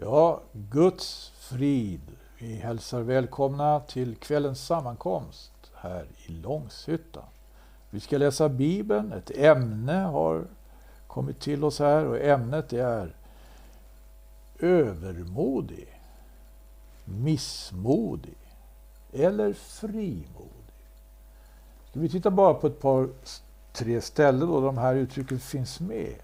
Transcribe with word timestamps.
Ja, 0.00 0.40
Guds 0.52 1.32
frid. 1.38 2.00
Vi 2.38 2.54
hälsar 2.54 3.00
välkomna 3.00 3.80
till 3.80 4.16
kvällens 4.16 4.66
sammankomst 4.66 5.52
här 5.74 6.06
i 6.26 6.32
Långshyttan. 6.32 7.24
Vi 7.90 8.00
ska 8.00 8.18
läsa 8.18 8.48
Bibeln. 8.48 9.12
Ett 9.12 9.30
ämne 9.30 9.92
har 9.92 10.46
kommit 11.06 11.40
till 11.40 11.64
oss 11.64 11.78
här 11.78 12.06
och 12.06 12.20
ämnet 12.20 12.72
är 12.72 13.16
övermodig, 14.58 16.00
missmodig 17.04 18.38
eller 19.12 19.52
frimodig. 19.52 20.74
Ska 21.90 22.00
vi 22.00 22.08
titta 22.08 22.30
bara 22.30 22.54
på 22.54 22.66
ett 22.66 22.80
par, 22.80 23.08
tre 23.72 24.00
ställen 24.00 24.48
då 24.48 24.60
de 24.60 24.78
här 24.78 24.94
uttrycken 24.94 25.40
finns 25.40 25.80
med. 25.80 26.14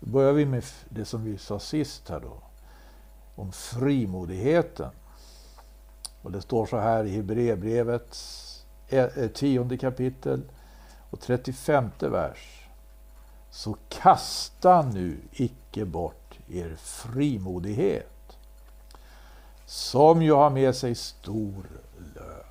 Då 0.00 0.10
börjar 0.10 0.32
vi 0.32 0.46
med 0.46 0.64
det 0.88 1.04
som 1.04 1.24
vi 1.24 1.38
sa 1.38 1.58
sist 1.58 2.08
här 2.08 2.20
då 2.20 2.49
om 3.40 3.52
frimodigheten. 3.52 4.90
Och 6.22 6.32
det 6.32 6.40
står 6.40 6.66
så 6.66 6.78
här 6.78 7.04
i 7.04 7.10
Hebreerbrevets 7.10 8.46
eh, 8.88 9.04
eh, 9.04 9.28
tionde 9.28 9.76
kapitel 9.76 10.42
och 11.10 11.20
35 11.20 11.90
vers. 12.00 12.66
Så 13.50 13.76
kasta 13.88 14.82
nu 14.82 15.16
icke 15.32 15.84
bort 15.84 16.38
er 16.48 16.76
frimodighet, 16.76 18.38
som 19.66 20.22
ju 20.22 20.32
har 20.32 20.50
med 20.50 20.76
sig 20.76 20.94
stor 20.94 21.64
lön. 22.14 22.44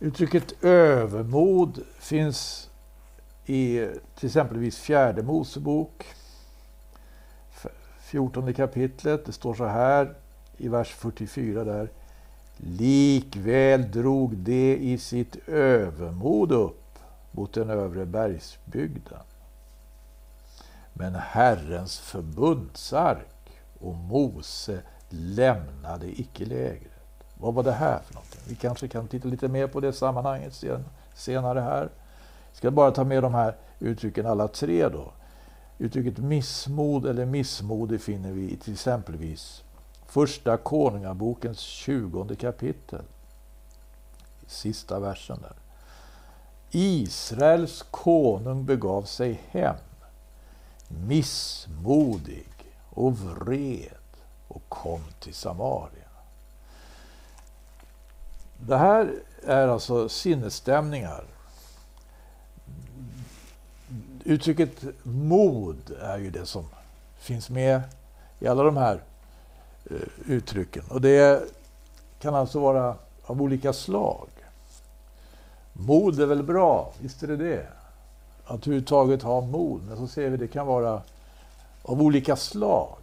Uttrycket 0.00 0.64
övermod 0.64 1.80
finns 1.98 2.70
i 3.46 3.88
till 4.14 4.26
exempelvis 4.26 4.78
fjärde 4.78 5.22
Mosebok 5.22 6.06
14 8.12 8.54
kapitlet. 8.54 9.24
Det 9.26 9.32
står 9.32 9.54
så 9.54 9.64
här 9.64 10.14
i 10.56 10.68
vers 10.68 10.94
44 10.94 11.64
där. 11.64 11.88
Likväl 12.56 13.90
drog 13.90 14.36
de 14.36 14.76
i 14.76 14.98
sitt 14.98 15.48
övermod 15.48 16.52
upp 16.52 16.98
mot 17.30 17.54
den 17.54 17.70
övre 17.70 18.06
bergsbygden. 18.06 19.18
Men 20.92 21.14
Herrens 21.14 21.98
förbundsark 21.98 23.60
och 23.80 23.94
Mose 23.94 24.80
lämnade 25.08 26.20
icke 26.20 26.44
lägret. 26.44 26.92
Vad 27.34 27.54
var 27.54 27.62
det 27.62 27.72
här 27.72 28.00
för 28.06 28.14
någonting? 28.14 28.40
Vi 28.48 28.54
kanske 28.54 28.88
kan 28.88 29.08
titta 29.08 29.28
lite 29.28 29.48
mer 29.48 29.66
på 29.66 29.80
det 29.80 29.92
sammanhanget 29.92 30.54
sen, 30.54 30.84
senare 31.14 31.60
här. 31.60 31.88
Jag 32.48 32.56
ska 32.56 32.70
bara 32.70 32.90
ta 32.90 33.04
med 33.04 33.22
de 33.22 33.34
här 33.34 33.56
uttrycken 33.78 34.26
alla 34.26 34.48
tre 34.48 34.88
då. 34.88 35.12
Uttrycket 35.82 36.18
missmod 36.18 37.06
eller 37.06 37.26
missmodig 37.26 38.00
finner 38.00 38.32
vi 38.32 38.50
i 38.50 38.56
till 38.56 38.72
exempelvis 38.72 39.64
Första 40.06 40.56
Konungabokens 40.56 41.58
20 41.58 42.36
kapitel. 42.36 43.04
Sista 44.46 45.00
versen 45.00 45.38
där. 45.40 45.56
Israels 46.70 47.84
konung 47.90 48.64
begav 48.66 49.02
sig 49.02 49.40
hem, 49.50 49.76
missmodig 50.88 52.52
och 52.90 53.18
vred 53.18 54.16
och 54.48 54.68
kom 54.68 55.00
till 55.20 55.34
Samaria. 55.34 56.08
Det 58.58 58.76
här 58.76 59.14
är 59.42 59.68
alltså 59.68 60.08
sinnesstämningar 60.08 61.24
uttrycket 64.24 64.84
mod 65.02 65.90
är 66.00 66.18
ju 66.18 66.30
det 66.30 66.46
som 66.46 66.64
finns 67.18 67.50
med 67.50 67.82
i 68.38 68.46
alla 68.46 68.62
de 68.62 68.76
här 68.76 69.00
eh, 69.90 69.96
uttrycken. 70.26 70.84
Och 70.88 71.00
det 71.00 71.42
kan 72.20 72.34
alltså 72.34 72.60
vara 72.60 72.96
av 73.22 73.42
olika 73.42 73.72
slag. 73.72 74.28
Mod 75.72 76.20
är 76.20 76.26
väl 76.26 76.42
bra, 76.42 76.92
visst 77.00 77.22
är 77.22 77.26
det 77.26 77.36
det. 77.36 77.66
Att 78.44 78.66
överhuvudtaget 78.66 79.22
ha 79.22 79.40
mod. 79.40 79.82
Men 79.82 79.96
så 79.96 80.06
ser 80.06 80.30
vi 80.30 80.36
det 80.36 80.48
kan 80.48 80.66
vara 80.66 81.02
av 81.82 82.02
olika 82.02 82.36
slag. 82.36 82.98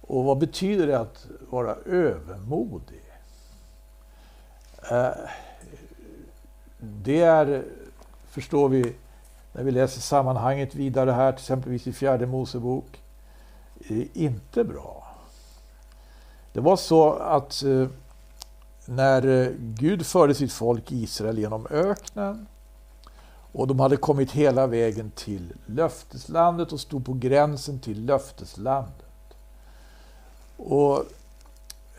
Och 0.00 0.24
vad 0.24 0.38
betyder 0.38 0.86
det 0.86 0.98
att 0.98 1.26
vara 1.50 1.74
övermodig? 1.86 3.02
Eh, 4.90 5.10
det 6.78 7.20
är, 7.20 7.64
förstår 8.30 8.68
vi, 8.68 8.94
när 9.58 9.64
vi 9.64 9.70
läser 9.70 10.00
sammanhanget 10.00 10.74
vidare 10.74 11.10
här, 11.10 11.32
till 11.32 11.40
exempelvis 11.40 11.86
i 11.86 11.92
fjärde 11.92 12.26
Mosebok, 12.26 13.02
inte 14.12 14.64
bra. 14.64 15.16
Det 16.52 16.60
var 16.60 16.76
så 16.76 17.12
att 17.12 17.62
eh, 17.62 17.88
när 18.84 19.26
eh, 19.26 19.52
Gud 19.58 20.06
förde 20.06 20.34
sitt 20.34 20.52
folk 20.52 20.92
Israel 20.92 21.38
genom 21.38 21.66
öknen 21.70 22.46
och 23.52 23.66
de 23.66 23.80
hade 23.80 23.96
kommit 23.96 24.30
hela 24.30 24.66
vägen 24.66 25.10
till 25.10 25.52
löfteslandet 25.66 26.72
och 26.72 26.80
stod 26.80 27.06
på 27.06 27.12
gränsen 27.12 27.80
till 27.80 28.04
löfteslandet. 28.04 29.34
Och 30.56 31.04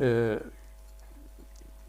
eh, 0.02 0.38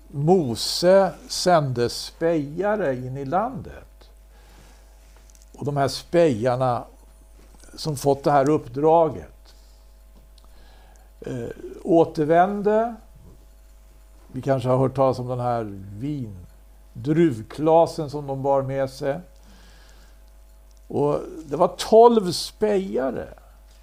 Mose 0.08 1.12
sände 1.28 1.88
spejare 1.88 2.96
in 2.96 3.16
i 3.16 3.24
landet 3.24 3.89
och 5.60 5.66
de 5.66 5.76
här 5.76 5.88
spejarna 5.88 6.84
som 7.74 7.96
fått 7.96 8.24
det 8.24 8.30
här 8.30 8.48
uppdraget 8.48 9.54
eh, 11.20 11.48
återvände. 11.82 12.94
Vi 14.26 14.42
kanske 14.42 14.68
har 14.68 14.76
hört 14.76 14.96
talas 14.96 15.18
om 15.18 15.28
den 15.28 15.40
här 15.40 15.82
vindruvklasen 16.94 18.10
som 18.10 18.26
de 18.26 18.42
bar 18.42 18.62
med 18.62 18.90
sig. 18.90 19.20
Och 20.88 21.20
det 21.44 21.56
var 21.56 21.68
tolv 21.68 22.32
spejare 22.32 23.28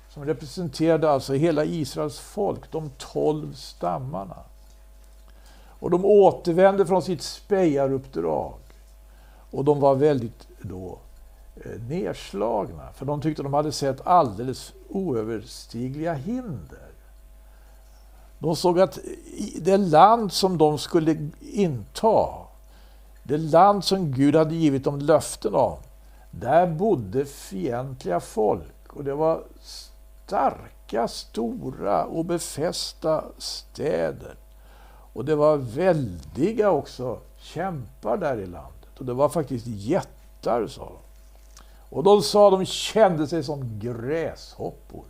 som 0.09 0.25
representerade 0.25 1.11
alltså 1.11 1.33
hela 1.33 1.65
Israels 1.65 2.19
folk, 2.19 2.71
de 2.71 2.91
tolv 2.97 3.53
stammarna. 3.53 4.37
Och 5.79 5.91
de 5.91 6.05
återvände 6.05 6.85
från 6.85 7.01
sitt 7.01 7.21
spejaruppdrag. 7.21 8.53
Och 9.51 9.65
de 9.65 9.79
var 9.79 9.95
väldigt 9.95 10.47
då 10.61 10.97
Eh, 11.65 11.81
nedslagna. 11.89 12.91
För 12.93 13.05
de 13.05 13.21
tyckte 13.21 13.43
de 13.43 13.53
hade 13.53 13.71
sett 13.71 14.07
alldeles 14.07 14.73
oöverstigliga 14.89 16.13
hinder. 16.13 16.87
De 18.39 18.55
såg 18.55 18.79
att 18.79 18.99
det 19.61 19.77
land 19.77 20.31
som 20.31 20.57
de 20.57 20.77
skulle 20.77 21.29
inta, 21.39 22.27
det 23.23 23.37
land 23.37 23.83
som 23.83 24.11
Gud 24.11 24.35
hade 24.35 24.55
givit 24.55 24.83
dem 24.83 24.99
löften 24.99 25.55
om, 25.55 25.77
där 26.31 26.67
bodde 26.67 27.25
fientliga 27.25 28.19
folk. 28.19 28.93
Och 28.93 29.03
det 29.03 29.13
var 29.13 29.43
starka, 30.25 31.07
stora 31.07 32.05
och 32.05 32.25
befästa 32.25 33.23
städer. 33.37 34.35
Och 35.13 35.25
det 35.25 35.35
var 35.35 35.57
väldiga 35.57 36.71
också 36.71 37.19
kämpar 37.37 38.17
där 38.17 38.37
i 38.37 38.45
landet. 38.45 38.99
Och 38.99 39.05
det 39.05 39.13
var 39.13 39.29
faktiskt 39.29 39.67
jättar, 39.67 40.67
sa 40.67 40.83
de. 40.85 41.06
Och 41.89 42.03
de 42.03 42.21
sa 42.21 42.49
de 42.49 42.65
kände 42.65 43.27
sig 43.27 43.43
som 43.43 43.79
gräshoppor 43.79 45.05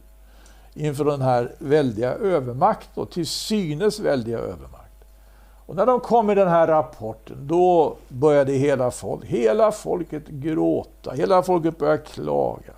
inför 0.74 1.06
den 1.06 1.22
här 1.22 1.56
väldiga 1.60 2.12
övermakten, 2.12 3.08
till 3.08 3.28
synes 3.28 4.00
väldiga 4.00 4.38
övermakt. 4.38 5.06
Och 5.66 5.76
när 5.76 5.86
de 5.86 6.00
kom 6.00 6.26
med 6.26 6.38
den 6.38 6.48
här 6.48 6.68
rapporten, 6.68 7.48
då 7.48 7.96
började 8.08 8.52
hela, 8.52 8.92
folk, 8.92 9.26
hela 9.26 9.72
folket 9.72 10.28
gråta, 10.28 11.12
hela 11.12 11.44
folket 11.44 11.78
började 11.78 12.04
klaga. 12.04 12.74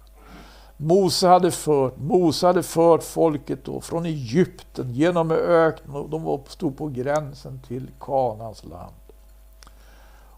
Mose 0.78 1.28
hade 1.28 1.52
fört, 1.52 1.98
Mose 1.98 2.48
hade 2.48 2.64
fört 2.64 3.04
folket 3.04 3.66
då 3.66 3.82
från 3.82 4.06
Egypten 4.06 4.94
genom 4.94 5.32
öknen 5.32 5.96
och 5.96 6.10
de 6.10 6.40
stod 6.48 6.78
på 6.78 6.88
gränsen 6.88 7.60
till 7.68 7.88
Kanans 8.00 8.66
land. 8.66 8.94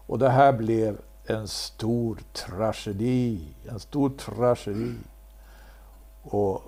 Och 0.06 0.18
det 0.18 0.28
här 0.28 0.52
blev 0.52 0.96
en 1.26 1.48
stor 1.48 2.18
tragedi. 2.32 3.54
En 3.68 3.80
stor 3.80 4.10
tragedi. 4.10 4.94
Och 6.22 6.62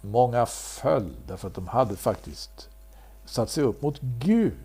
många 0.00 0.46
föll 0.46 1.16
därför 1.26 1.48
att 1.48 1.54
de 1.54 1.68
hade 1.68 1.96
faktiskt 1.96 2.68
satt 3.24 3.50
sig 3.50 3.64
upp 3.64 3.82
mot 3.82 4.00
Gud. 4.00 4.58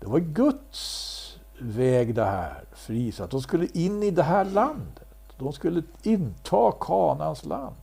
Det 0.00 0.06
var 0.06 0.18
Guds 0.18 1.36
väg 1.58 2.14
det 2.14 2.24
här 2.24 2.64
för 2.72 2.94
Israel. 2.94 3.30
De 3.30 3.42
skulle 3.42 3.66
in 3.66 4.02
i 4.02 4.10
det 4.10 4.22
här 4.22 4.44
landet. 4.44 5.08
De 5.38 5.52
skulle 5.52 5.82
inta 6.02 6.72
Kanans 6.80 7.44
land. 7.44 7.74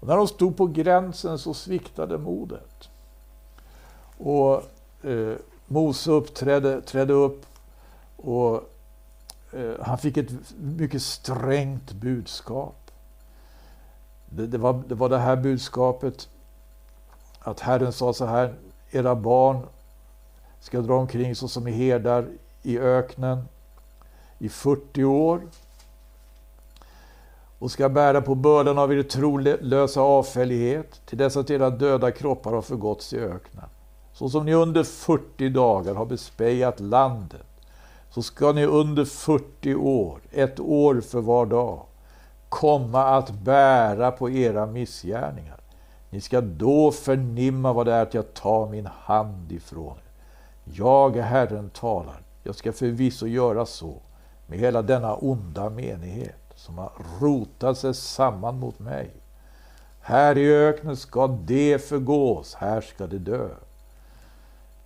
Och 0.00 0.06
när 0.06 0.16
de 0.16 0.28
stod 0.28 0.56
på 0.56 0.66
gränsen 0.66 1.38
så 1.38 1.54
sviktade 1.54 2.18
modet. 2.18 2.88
Och 4.18 4.62
eh, 5.10 5.36
Mose 5.66 6.10
uppträdde, 6.10 6.80
trädde 6.80 7.12
upp 7.12 7.46
och 8.16 8.69
Eh, 9.52 9.72
han 9.80 9.98
fick 9.98 10.16
ett 10.16 10.30
mycket 10.60 11.02
strängt 11.02 11.92
budskap. 11.92 12.90
Det, 14.28 14.46
det, 14.46 14.58
var, 14.58 14.82
det 14.88 14.94
var 14.94 15.08
det 15.08 15.18
här 15.18 15.36
budskapet 15.36 16.28
att 17.38 17.60
Herren 17.60 17.92
sa 17.92 18.12
så 18.12 18.24
här, 18.24 18.54
era 18.90 19.14
barn 19.14 19.66
ska 20.60 20.80
dra 20.80 20.96
omkring 20.96 21.34
så 21.34 21.48
som 21.48 21.66
herdar 21.66 22.28
i 22.62 22.78
öknen 22.78 23.44
i 24.38 24.48
40 24.48 25.04
år 25.04 25.40
och 27.58 27.70
ska 27.70 27.88
bära 27.88 28.20
på 28.20 28.34
bördan 28.34 28.78
av 28.78 28.92
er 28.92 29.02
trolösa 29.02 30.00
avfällighet 30.00 31.00
till 31.06 31.18
dess 31.18 31.36
att 31.36 31.50
era 31.50 31.70
döda 31.70 32.10
kroppar 32.10 32.52
har 32.52 32.62
förgåtts 32.62 33.12
i 33.12 33.18
öknen. 33.18 33.64
Så 34.12 34.28
som 34.28 34.44
ni 34.44 34.54
under 34.54 34.84
40 34.84 35.48
dagar 35.48 35.94
har 35.94 36.06
bespejat 36.06 36.80
landet, 36.80 37.46
så 38.10 38.22
ska 38.22 38.52
ni 38.52 38.64
under 38.64 39.04
40 39.04 39.74
år, 39.74 40.20
ett 40.30 40.60
år 40.60 41.00
för 41.00 41.20
var 41.20 41.46
dag, 41.46 41.82
komma 42.48 43.04
att 43.04 43.30
bära 43.30 44.10
på 44.10 44.30
era 44.30 44.66
missgärningar. 44.66 45.60
Ni 46.10 46.20
ska 46.20 46.40
då 46.40 46.92
förnimma 46.92 47.72
vad 47.72 47.86
det 47.86 47.92
är 47.92 48.02
att 48.02 48.14
jag 48.14 48.34
tar 48.34 48.68
min 48.68 48.86
hand 48.86 49.52
ifrån 49.52 49.96
er. 49.96 50.10
Jag, 50.64 51.16
Herren, 51.16 51.70
talar. 51.70 52.22
Jag 52.42 52.54
ska 52.54 52.72
förvisso 52.72 53.26
göra 53.26 53.66
så 53.66 53.94
med 54.46 54.58
hela 54.58 54.82
denna 54.82 55.14
onda 55.14 55.70
menighet 55.70 56.40
som 56.54 56.78
har 56.78 56.92
rotat 57.20 57.78
sig 57.78 57.94
samman 57.94 58.58
mot 58.58 58.78
mig. 58.78 59.10
Här 60.00 60.38
i 60.38 60.54
öknen 60.54 60.96
ska 60.96 61.26
det 61.26 61.78
förgås, 61.78 62.54
här 62.54 62.80
ska 62.80 63.06
det 63.06 63.18
dö. 63.18 63.48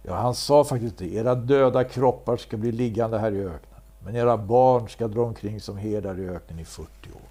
Ja, 0.07 0.15
han 0.15 0.35
sa 0.35 0.65
faktiskt 0.65 0.99
det. 0.99 1.15
Era 1.15 1.35
döda 1.35 1.85
kroppar 1.85 2.37
ska 2.37 2.57
bli 2.57 2.73
liggande 2.73 3.19
här 3.19 3.33
i 3.33 3.45
öknen. 3.45 3.81
Men 3.99 4.17
era 4.17 4.37
barn 4.37 4.89
ska 4.89 5.09
dra 5.09 5.23
omkring 5.23 5.61
som 5.61 5.77
herdar 5.77 6.21
i 6.21 6.29
öknen 6.29 6.59
i 6.59 6.65
40 6.65 6.89
år. 7.15 7.29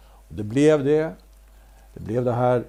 Och 0.00 0.34
det 0.34 0.42
blev 0.42 0.84
det. 0.84 1.14
Det 1.94 2.00
blev 2.00 2.24
det 2.24 2.32
här 2.32 2.64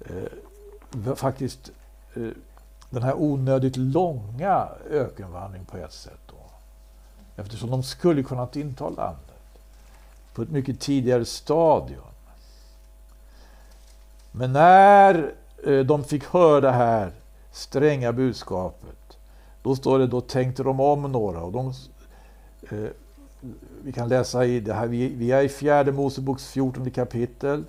eh, 0.00 1.14
faktiskt 1.14 1.70
eh, 2.14 2.28
den 2.90 3.02
här 3.02 3.14
onödigt 3.16 3.76
långa 3.76 4.68
ökenvandringen 4.90 5.66
på 5.66 5.76
ett 5.76 5.92
sätt. 5.92 6.20
Då. 6.26 6.34
Eftersom 7.42 7.70
de 7.70 7.82
skulle 7.82 8.22
kunnat 8.22 8.56
inta 8.56 8.88
landet 8.88 9.38
på 10.34 10.42
ett 10.42 10.50
mycket 10.50 10.80
tidigare 10.80 11.24
stadium. 11.24 12.00
Men 14.32 14.52
när 14.52 15.34
eh, 15.66 15.78
de 15.78 16.04
fick 16.04 16.24
höra 16.24 16.60
det 16.60 16.70
här 16.70 17.12
stränga 17.52 18.12
budskapet, 18.12 19.18
då 19.62 19.76
står 19.76 19.98
det 19.98 20.06
då 20.06 20.20
tänkte 20.20 20.62
de 20.62 20.80
om 20.80 21.02
några. 21.12 21.42
Och 21.42 21.52
de, 21.52 21.72
eh, 22.70 22.90
vi 23.82 23.92
kan 23.92 24.08
läsa 24.08 24.44
i 24.44 24.60
det 24.60 24.74
här, 24.74 24.86
vi, 24.86 25.08
vi 25.08 25.32
är 25.32 25.42
i 25.42 25.48
fjärde 25.48 25.92
Moseboks 25.92 26.48
14 26.48 26.90
kapitel. 26.90 27.64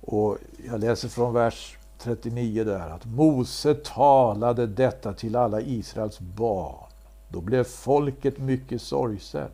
Och 0.00 0.38
jag 0.66 0.80
läser 0.80 1.08
från 1.08 1.34
vers 1.34 1.76
39 1.98 2.64
där, 2.64 2.90
att 2.90 3.04
Mose 3.04 3.74
talade 3.74 4.66
detta 4.66 5.12
till 5.12 5.36
alla 5.36 5.60
Israels 5.60 6.20
barn. 6.20 6.90
Då 7.28 7.40
blev 7.40 7.64
folket 7.64 8.38
mycket 8.38 8.82
sorgset. 8.82 9.52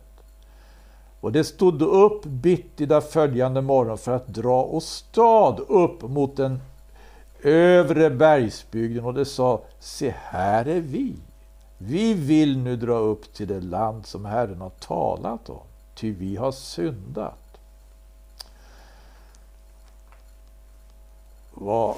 Och 1.19 1.31
det 1.31 1.43
stod 1.43 1.81
upp 1.81 2.25
bittida 2.25 3.01
följande 3.01 3.61
morgon 3.61 3.97
för 3.97 4.11
att 4.11 4.27
dra 4.27 4.63
och 4.63 4.83
stad 4.83 5.59
upp 5.67 6.01
mot 6.01 6.37
den 6.37 6.59
övre 7.43 8.09
bergsbygden 8.09 9.05
och 9.05 9.13
det 9.13 9.25
sa, 9.25 9.61
se 9.79 10.13
här 10.17 10.67
är 10.67 10.81
vi. 10.81 11.15
Vi 11.77 12.13
vill 12.13 12.57
nu 12.57 12.75
dra 12.75 12.97
upp 12.97 13.33
till 13.33 13.47
det 13.47 13.61
land 13.61 14.05
som 14.05 14.25
Herren 14.25 14.61
har 14.61 14.69
talat 14.69 15.49
om, 15.49 15.67
ty 15.95 16.13
vi 16.13 16.35
har 16.35 16.51
syndat. 16.51 17.59
Vad, 21.53 21.95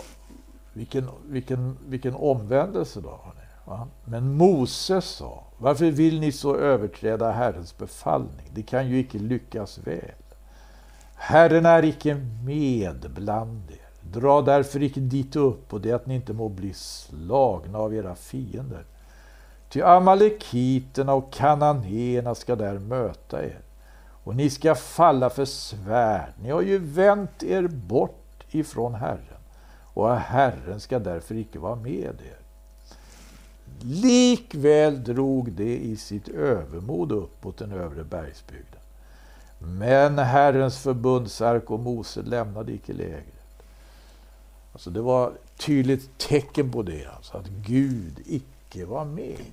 vilken, 0.74 1.10
vilken, 1.26 1.78
vilken 1.88 2.16
omvändelse 2.16 3.02
då. 3.02 3.20
Va? 3.66 3.88
Men 4.06 4.38
Moses 4.38 5.06
sa, 5.06 5.44
varför 5.58 5.92
vill 5.92 6.20
ni 6.20 6.32
så 6.32 6.56
överträda 6.56 7.32
Herrens 7.32 7.78
befallning? 7.78 8.50
Det 8.54 8.64
kan 8.64 8.88
ju 8.88 9.00
icke 9.00 9.18
lyckas 9.18 9.78
väl. 9.78 10.12
Herren 11.16 11.66
är 11.66 11.86
icke 11.86 12.16
med 12.44 13.12
bland 13.16 13.72
er. 13.72 13.89
Dra 14.12 14.42
därför 14.42 14.84
icke 14.84 15.00
dit 15.00 15.36
upp 15.36 15.74
och 15.74 15.82
det 15.82 15.92
att 15.92 16.06
ni 16.06 16.16
inte 16.16 16.34
må 16.34 16.50
bli 16.50 16.74
slagna 16.74 17.78
av 17.78 17.96
era 17.96 18.16
fiender. 18.16 18.86
Ty 19.70 19.82
amalekiterna 19.82 21.14
och 21.14 21.34
kananéerna 21.34 22.36
ska 22.36 22.56
där 22.56 22.80
möta 22.80 23.44
er 23.44 23.60
och 24.24 24.36
ni 24.36 24.50
ska 24.50 24.76
falla 24.76 25.30
för 25.30 25.46
svärd. 25.46 26.34
Ni 26.42 26.50
har 26.50 26.62
ju 26.62 26.78
vänt 26.78 27.44
er 27.44 27.68
bort 27.68 28.44
ifrån 28.50 28.94
Herren 28.94 29.40
och 29.94 30.16
Herren 30.16 30.80
ska 30.80 31.00
därför 31.00 31.36
icke 31.36 31.60
vara 31.60 31.76
med 31.76 32.22
er. 32.22 32.38
Likväl 33.82 35.04
drog 35.04 35.52
det 35.52 35.78
i 35.78 35.98
sitt 35.98 36.28
övermod 36.28 37.12
upp 37.12 37.44
mot 37.44 37.58
den 37.58 37.72
övre 37.72 38.04
bergsbygden. 38.04 38.80
Men 39.60 40.20
Herrens 40.20 40.80
förbundsark 40.80 41.72
och 41.72 41.80
Mose 41.80 42.22
lämnade 42.22 42.72
icke 42.72 42.94
lägret. 42.94 43.39
Alltså 44.80 44.90
det 44.90 45.02
var 45.02 45.34
tydligt 45.58 46.18
tecken 46.18 46.72
på 46.72 46.82
det, 46.82 47.06
alltså 47.06 47.38
att 47.38 47.48
Gud 47.48 48.22
icke 48.26 48.86
var 48.86 49.06
med. 49.06 49.46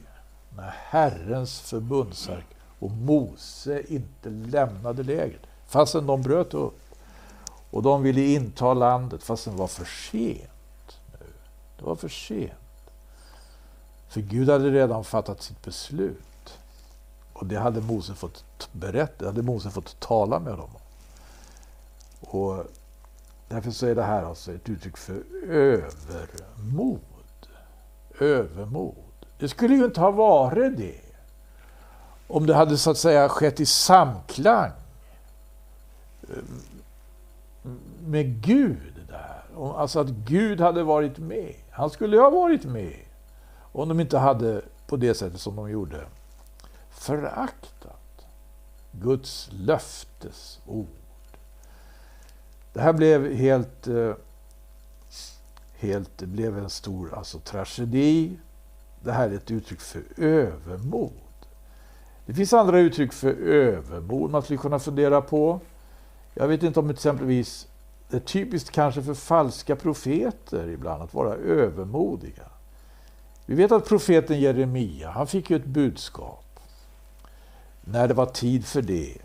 När 0.57 0.75
Herrens 0.77 1.61
förbundsark 1.61 2.47
och 2.79 2.91
Mose 2.91 3.83
inte 3.89 4.31
lämnade 4.31 5.03
lägret, 5.03 5.41
fastän 5.67 6.07
de 6.07 6.23
bröt 6.23 6.55
upp. 6.55 6.81
Och 7.71 7.83
de 7.83 8.03
ville 8.03 8.21
inta 8.21 8.75
landet, 8.75 9.23
fastän 9.23 9.53
det 9.53 9.59
var 9.59 9.67
för 9.67 9.85
sent. 9.85 11.01
Nu. 11.13 11.27
Det 11.79 11.85
var 11.85 11.97
för 11.97 12.09
sent. 12.09 12.91
För 14.09 14.21
Gud 14.21 14.49
hade 14.49 14.71
redan 14.71 15.05
fattat 15.05 15.43
sitt 15.43 15.63
beslut. 15.63 16.59
Och 17.33 17.47
det 17.47 17.59
hade 17.59 17.81
Mose 17.81 18.15
fått 18.15 18.45
berätta, 18.73 19.15
det 19.19 19.27
hade 19.27 19.43
Mose 19.43 19.71
fått 19.71 20.01
tala 20.01 20.39
med 20.39 20.53
dem 20.53 20.71
om. 20.75 20.81
Och 22.21 22.65
därför 23.49 23.71
så 23.71 23.87
är 23.87 23.95
det 23.95 24.03
här 24.03 24.23
alltså 24.23 24.53
ett 24.53 24.69
uttryck 24.69 24.97
för 24.97 25.23
övermod. 25.49 27.01
Övermod. 28.21 28.95
Det 29.39 29.49
skulle 29.49 29.75
ju 29.75 29.85
inte 29.85 30.01
ha 30.01 30.11
varit 30.11 30.77
det 30.77 31.07
om 32.29 32.47
det 32.47 32.55
hade 32.55 32.79
så 32.79 32.91
att 32.91 32.99
säga 32.99 33.29
skett 33.29 33.61
i 33.61 33.67
samklang 33.67 34.71
eh, 36.23 36.37
med 38.07 38.43
Gud 38.43 39.07
där. 39.09 39.43
Alltså 39.77 40.01
att 40.01 40.09
Gud 40.09 40.61
hade 40.61 40.83
varit 40.83 41.19
med. 41.19 41.55
Han 41.71 41.91
skulle 41.91 42.17
ju 42.17 42.23
ha 42.23 42.31
varit 42.31 42.65
med. 42.65 42.97
Om 43.73 43.89
de 43.89 44.01
inte 44.01 44.19
hade, 44.19 44.63
på 44.87 44.97
det 44.97 45.15
sättet 45.15 45.41
som 45.41 45.57
de 45.57 45.71
gjorde, 45.71 46.07
föraktat 46.91 48.27
Guds 48.93 49.49
löftes 49.53 50.61
ord. 50.67 51.06
Det 52.77 52.83
här 52.83 52.93
blev 52.93 53.35
helt, 53.35 53.87
eh, 53.87 54.13
helt 55.75 56.11
det 56.19 56.27
blev 56.27 56.59
en 56.59 56.71
stor 56.71 57.15
alltså, 57.15 57.39
tragedi. 57.39 58.39
Det 59.01 59.13
här 59.13 59.29
är 59.31 59.35
ett 59.35 59.51
uttryck 59.51 59.81
för 59.81 60.03
övermod. 60.17 61.13
Det 62.27 62.35
finns 62.35 62.53
andra 62.53 62.79
uttryck 62.79 63.13
för 63.13 63.33
övermod 63.43 64.31
man 64.31 64.43
skulle 64.43 64.59
kunna 64.59 64.79
fundera 64.79 65.21
på. 65.21 65.61
Jag 66.35 66.49
vet 66.49 66.63
inte 66.63 66.81
om 66.81 66.91
exempelvis 66.91 67.69
det 68.09 68.17
är 68.17 68.21
typiskt 68.21 68.71
kanske 68.71 69.03
för 69.03 69.15
falska 69.15 69.77
profeter 69.77 70.69
ibland 70.69 71.03
att 71.03 71.15
vara 71.15 71.35
övermodiga. 71.35 72.49
Vi 73.47 73.55
vet 73.55 73.73
att 73.73 73.89
profeten 73.89 74.41
Jeremia, 74.41 75.11
han 75.11 75.27
fick 75.27 75.51
ju 75.51 75.57
ett 75.57 75.67
budskap 75.67 76.61
när 77.85 78.09
det 78.09 78.15
var 78.15 78.27
tid 78.27 78.67
för 78.67 78.83
det. 78.83 79.17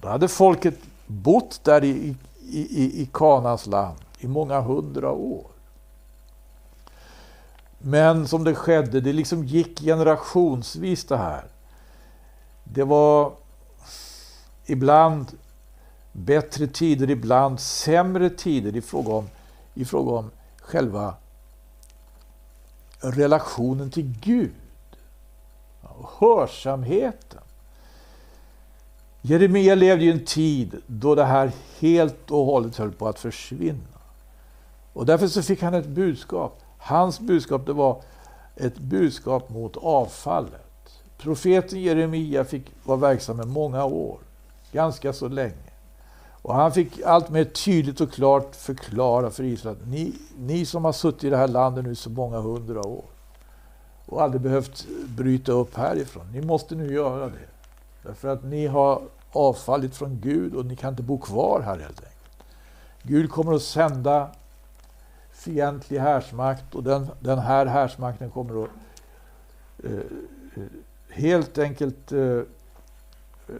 Då 0.00 0.08
hade 0.08 0.28
folket 0.28 0.78
bott 1.06 1.60
där 1.64 1.84
i, 1.84 2.16
i, 2.48 2.82
i, 2.84 3.02
i 3.02 3.08
Kanas 3.12 3.66
land 3.66 3.98
i 4.18 4.26
många 4.28 4.60
hundra 4.60 5.10
år. 5.10 5.46
Men 7.78 8.28
som 8.28 8.44
det 8.44 8.54
skedde, 8.54 9.00
det 9.00 9.12
liksom 9.12 9.44
gick 9.44 9.80
generationsvis 9.80 11.04
det 11.04 11.16
här. 11.16 11.44
Det 12.64 12.84
var 12.84 13.32
ibland 14.66 15.38
bättre 16.12 16.66
tider, 16.66 17.10
ibland 17.10 17.60
sämre 17.60 18.30
tider 18.30 18.76
i 18.76 18.80
fråga 18.80 19.12
om, 19.12 19.28
i 19.74 19.84
fråga 19.84 20.12
om 20.12 20.30
själva 20.60 21.14
relationen 23.00 23.90
till 23.90 24.14
Gud. 24.20 24.54
Hörsamheten. 26.18 27.25
Jeremia 29.22 29.74
levde 29.74 30.04
i 30.04 30.10
en 30.10 30.24
tid 30.24 30.76
då 30.86 31.14
det 31.14 31.24
här 31.24 31.52
helt 31.78 32.30
och 32.30 32.44
hållet 32.44 32.76
höll 32.76 32.92
på 32.92 33.08
att 33.08 33.18
försvinna. 33.18 33.98
Och 34.92 35.06
därför 35.06 35.26
så 35.28 35.42
fick 35.42 35.62
han 35.62 35.74
ett 35.74 35.86
budskap. 35.86 36.62
Hans 36.78 37.20
budskap 37.20 37.66
det 37.66 37.72
var 37.72 38.02
ett 38.56 38.78
budskap 38.78 39.50
mot 39.50 39.76
avfallet. 39.76 40.62
Profeten 41.18 41.82
Jeremia 41.82 42.44
fick 42.44 42.64
vara 42.84 42.98
verksam 42.98 43.40
i 43.40 43.46
många 43.46 43.84
år, 43.84 44.18
ganska 44.72 45.12
så 45.12 45.28
länge. 45.28 45.72
Och 46.42 46.54
han 46.54 46.72
fick 46.72 47.02
allt 47.02 47.30
mer 47.30 47.44
tydligt 47.44 48.00
och 48.00 48.12
klart 48.12 48.56
förklara 48.56 49.30
för 49.30 49.44
Israel 49.44 49.76
att 49.76 49.88
ni, 49.88 50.12
ni 50.38 50.66
som 50.66 50.84
har 50.84 50.92
suttit 50.92 51.24
i 51.24 51.30
det 51.30 51.36
här 51.36 51.48
landet 51.48 51.84
nu 51.84 51.94
så 51.94 52.10
många 52.10 52.40
hundra 52.40 52.80
år 52.80 53.04
och 54.06 54.22
aldrig 54.22 54.40
behövt 54.40 54.86
bryta 55.06 55.52
upp 55.52 55.76
härifrån. 55.76 56.32
Ni 56.32 56.40
måste 56.40 56.74
nu 56.74 56.92
göra 56.92 57.26
det. 57.26 57.55
Därför 58.06 58.28
att 58.28 58.44
ni 58.44 58.66
har 58.66 59.02
avfallit 59.32 59.96
från 59.96 60.20
Gud 60.20 60.54
och 60.54 60.66
ni 60.66 60.76
kan 60.76 60.90
inte 60.90 61.02
bo 61.02 61.18
kvar 61.18 61.60
här 61.60 61.78
helt 61.78 62.00
enkelt. 62.00 62.46
Gud 63.02 63.30
kommer 63.30 63.52
att 63.52 63.62
sända 63.62 64.30
fientlig 65.32 65.98
härsmakt 65.98 66.74
och 66.74 66.82
den, 66.82 67.10
den 67.20 67.38
här 67.38 67.66
härsmakten 67.66 68.30
kommer 68.30 68.64
att 68.64 68.70
eh, 69.84 69.92
eh 69.92 70.62
helt 71.08 71.58
enkelt 71.58 72.12
eh, 72.12 72.40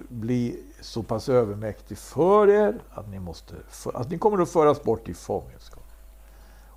bli 0.08 0.62
så 0.80 1.02
pass 1.02 1.28
övermäktig 1.28 1.98
för 1.98 2.48
er 2.48 2.78
att 2.90 3.08
ni, 3.08 3.18
måste, 3.18 3.54
att 3.94 4.10
ni 4.10 4.18
kommer 4.18 4.42
att 4.42 4.50
föras 4.50 4.82
bort 4.82 5.08
i 5.08 5.14
fångenskap. 5.14 5.84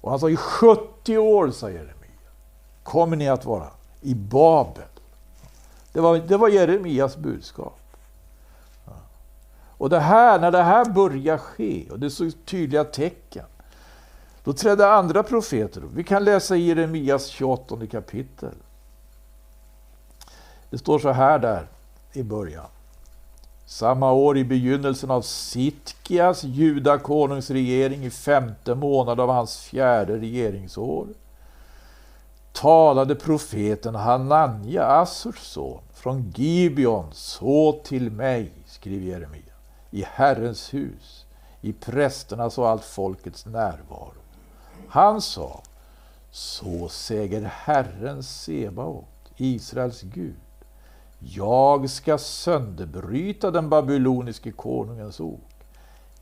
Och 0.02 0.10
han 0.10 0.20
sa 0.20 0.30
i 0.30 0.36
70 0.36 1.18
år, 1.18 1.52
säger 1.52 1.78
Jeremia, 1.78 2.30
kommer 2.84 3.18
ni 3.18 3.30
att 3.30 3.46
vara 3.46 3.68
i 4.02 4.16
Babel. 4.16 4.84
Det 5.94 6.00
var, 6.00 6.18
det 6.18 6.38
var 6.38 6.50
Jeremias 6.50 7.18
budskap. 7.18 7.80
Och 9.80 9.90
det 9.90 10.00
här, 10.00 10.40
när 10.40 10.52
det 10.52 10.64
här 10.64 10.86
börjar 10.86 11.38
ske, 11.38 11.88
och 11.92 12.00
det 12.00 12.10
såg 12.10 12.46
tydliga 12.46 12.84
tecken, 12.84 13.46
då 14.44 14.54
trädde 14.54 14.92
andra 14.92 15.24
profeter 15.24 15.84
upp. 15.84 15.92
Vi 15.94 16.04
kan 16.04 16.24
läsa 16.24 16.56
i 16.56 16.68
Jeremias 16.68 17.28
28 17.28 17.88
kapitel. 17.92 18.54
Det 20.70 20.78
står 20.78 21.00
så 21.00 21.10
här 21.10 21.40
där 21.40 21.68
i 22.14 22.24
början. 22.24 22.68
Samma 23.66 24.12
år 24.12 24.38
i 24.38 24.44
begynnelsen 24.44 25.12
av 25.12 25.22
Sitkias, 25.22 26.44
judakonungs 26.44 27.50
regering 27.50 28.06
i 28.06 28.10
femte 28.10 28.76
månad 28.76 29.20
av 29.20 29.30
hans 29.30 29.58
fjärde 29.58 30.18
regeringsår 30.18 31.08
talade 32.62 33.16
profeten 33.16 33.96
Hananja, 33.96 34.86
Assurs 34.86 35.40
son, 35.40 35.82
från 35.94 36.32
Gibeon 36.36 37.06
så 37.12 37.80
till 37.84 38.12
mig, 38.12 38.52
skriver 38.66 39.06
Jeremia, 39.08 39.54
i 39.92 40.04
Herrens 40.08 40.74
hus, 40.74 41.26
i 41.62 41.74
prästernas 41.74 42.58
och 42.58 42.70
allt 42.70 42.84
folkets 42.84 43.46
närvaro. 43.46 44.14
Han 44.90 45.22
sa, 45.22 45.62
så 46.32 46.90
säger 46.90 47.42
Herren 47.42 48.24
Sebaot, 48.24 49.06
Israels 49.38 50.02
Gud. 50.02 50.36
Jag 51.20 51.90
ska 51.90 52.18
sönderbryta 52.18 53.52
den 53.52 53.70
babyloniske 53.70 54.52
konungens 54.52 55.20
ok. 55.20 55.40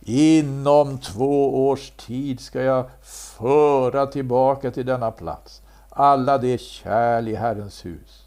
Inom 0.02 0.98
två 0.98 1.68
års 1.68 1.92
tid 1.92 2.40
ska 2.40 2.62
jag 2.62 2.86
föra 3.02 4.06
tillbaka 4.06 4.72
till 4.72 4.86
denna 4.86 5.12
plats 5.12 5.62
alla 5.98 6.38
de 6.38 6.58
kärl 6.58 7.28
i 7.28 7.36
Herrens 7.36 7.86
hus, 7.86 8.26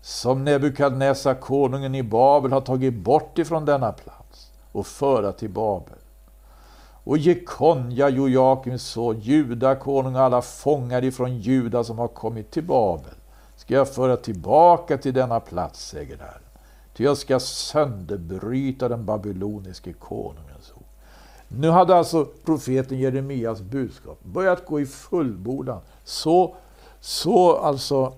som 0.00 0.44
Nebukadnessar, 0.44 1.34
konungen 1.34 1.94
i 1.94 2.02
Babel, 2.02 2.52
har 2.52 2.60
tagit 2.60 2.94
bort 2.94 3.38
ifrån 3.38 3.64
denna 3.64 3.92
plats 3.92 4.52
och 4.72 4.86
föra 4.86 5.32
till 5.32 5.50
Babel. 5.50 5.98
Och 7.04 7.18
Jekonja, 7.18 8.08
Jojakims 8.08 8.82
son, 8.82 9.20
Juda 9.20 9.74
konung 9.74 10.14
och 10.14 10.20
alla 10.20 10.42
fångar 10.42 11.04
ifrån 11.04 11.38
Juda 11.38 11.84
som 11.84 11.98
har 11.98 12.08
kommit 12.08 12.50
till 12.50 12.64
Babel 12.64 13.14
ska 13.56 13.74
jag 13.74 13.88
föra 13.88 14.16
tillbaka 14.16 14.98
till 14.98 15.14
denna 15.14 15.40
plats, 15.40 15.88
säger 15.88 16.16
Herren. 16.18 16.42
Ty 16.96 17.04
jag 17.04 17.16
ska 17.16 17.40
sönderbryta 17.40 18.88
den 18.88 19.04
babyloniske 19.04 19.92
konungens 19.92 20.72
ord. 20.76 20.84
Nu 21.48 21.70
hade 21.70 21.96
alltså 21.96 22.24
profeten 22.44 22.98
Jeremias 22.98 23.60
budskap 23.60 24.18
börjat 24.24 24.66
gå 24.66 24.80
i 24.80 24.86
fullbordan. 24.86 25.80
Så 26.04 26.56
så 27.00 27.56
alltså 27.56 28.14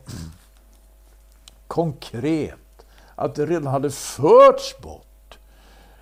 konkret 1.66 2.86
att 3.14 3.34
det 3.34 3.46
redan 3.46 3.66
hade 3.66 3.90
förts 3.90 4.78
bort 4.78 5.38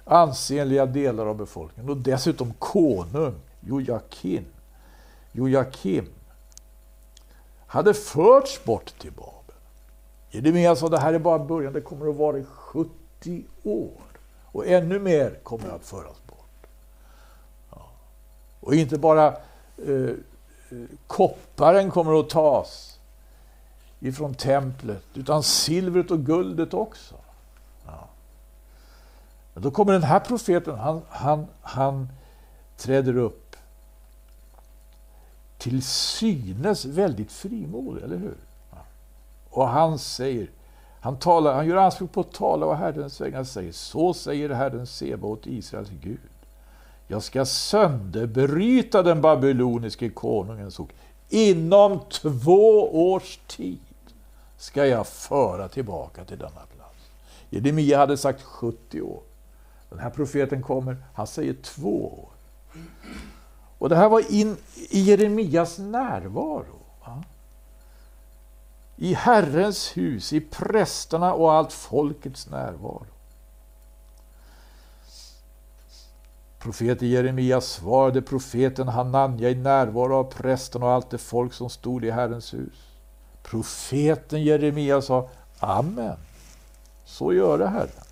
ansenliga 0.05 0.87
delar 0.87 1.27
av 1.27 1.37
befolkningen 1.37 1.91
och 1.91 1.97
dessutom 1.97 2.53
konung 2.59 3.35
Jojakim, 3.61 4.45
Jojakim 5.33 6.09
hade 7.67 7.95
förts 7.95 8.65
bort 8.65 8.99
till 8.99 9.13
Babel. 9.13 9.57
Jeremia 10.31 10.77
sa 10.77 10.89
det 10.89 10.99
här 10.99 11.13
är 11.13 11.19
bara 11.19 11.39
början, 11.39 11.73
det 11.73 11.81
kommer 11.81 12.11
att 12.11 12.17
vara 12.17 12.39
i 12.39 12.45
70 12.45 13.45
år 13.63 14.03
och 14.45 14.67
ännu 14.67 14.99
mer 14.99 15.39
kommer 15.43 15.69
att 15.69 15.87
föras 15.87 16.27
bort. 16.27 16.67
Ja. 17.71 17.91
Och 18.61 18.75
inte 18.75 18.99
bara 18.99 19.27
eh, 19.87 20.15
kopparen 21.07 21.91
kommer 21.91 22.21
att 22.21 22.31
tas 22.31 23.01
ifrån 24.01 24.35
templet, 24.35 25.05
utan 25.15 25.43
silvret 25.43 26.11
och 26.11 26.21
guldet 26.21 26.75
också. 26.75 27.15
Ja. 27.87 28.09
Men 29.55 29.63
då 29.63 29.71
kommer 29.71 29.93
den 29.93 30.03
här 30.03 30.21
profeten, 30.21 30.79
han, 30.79 31.03
han, 31.09 31.47
han 31.63 32.09
träder 32.77 33.17
upp 33.17 33.57
till 35.59 35.83
synes 35.83 36.85
väldigt 36.85 37.33
frimodig, 37.33 38.03
eller 38.03 38.17
hur? 38.17 38.37
Ja. 38.71 38.79
Och 39.51 39.69
han 39.69 39.99
säger, 39.99 40.51
han, 41.01 41.19
talar, 41.19 41.55
han 41.55 41.67
gör 41.67 41.77
anspråk 41.77 42.13
på 42.13 42.21
att 42.21 42.33
tala 42.33 42.67
och 42.67 42.77
Herrens 42.77 43.21
vägnar 43.21 43.45
säger, 43.45 43.73
så 43.73 44.15
säger 44.15 44.51
Herren 44.51 44.87
Seba 44.87 45.27
åt 45.29 45.47
Israels 45.47 45.91
Gud. 45.91 46.19
Jag 47.07 47.23
ska 47.23 47.45
sönderbryta 47.45 49.03
den 49.03 49.21
babyloniske 49.21 50.09
konungens 50.09 50.81
ok. 50.81 50.91
Inom 51.29 52.01
två 52.11 52.97
års 53.13 53.39
tid 53.47 53.79
ska 54.57 54.87
jag 54.87 55.07
föra 55.07 55.69
tillbaka 55.69 56.25
till 56.25 56.39
denna 56.39 56.51
plats. 56.51 56.97
Jeremia 57.51 57.99
hade 57.99 58.17
sagt 58.17 58.43
70 58.43 59.01
år. 59.01 59.21
Den 59.91 59.99
här 59.99 60.11
profeten 60.11 60.63
kommer, 60.63 60.97
han 61.15 61.27
säger 61.27 61.55
två 61.55 62.07
år. 62.07 62.29
Och 63.79 63.89
det 63.89 63.97
här 63.97 64.09
var 64.09 64.33
in 64.33 64.57
i 64.91 65.01
Jeremias 65.01 65.79
närvaro. 65.79 66.79
Va? 67.01 67.25
I 68.97 69.15
Herrens 69.15 69.97
hus, 69.97 70.33
i 70.33 70.41
prästerna 70.41 71.35
och 71.35 71.53
allt 71.53 71.73
folkets 71.73 72.51
närvaro. 72.51 73.16
Profeten 76.67 77.09
Jeremia 77.09 77.61
svarade 77.61 78.23
profeten 78.23 78.89
Hananja 78.89 79.51
i 79.51 79.55
närvaro 79.55 80.15
av 80.15 80.25
prästen 80.25 80.83
och 80.83 80.91
allt 80.91 81.11
det 81.11 81.19
folk 81.19 81.53
som 81.53 81.71
stod 81.71 82.05
i 82.05 82.11
Herrens 82.11 82.55
hus. 82.55 82.89
Profeten 83.43 84.43
Jeremia 84.45 85.03
sa 85.03 85.29
Amen. 85.59 86.17
Så 87.05 87.33
gör 87.33 87.59
det 87.59 87.67
Herren. 87.67 88.05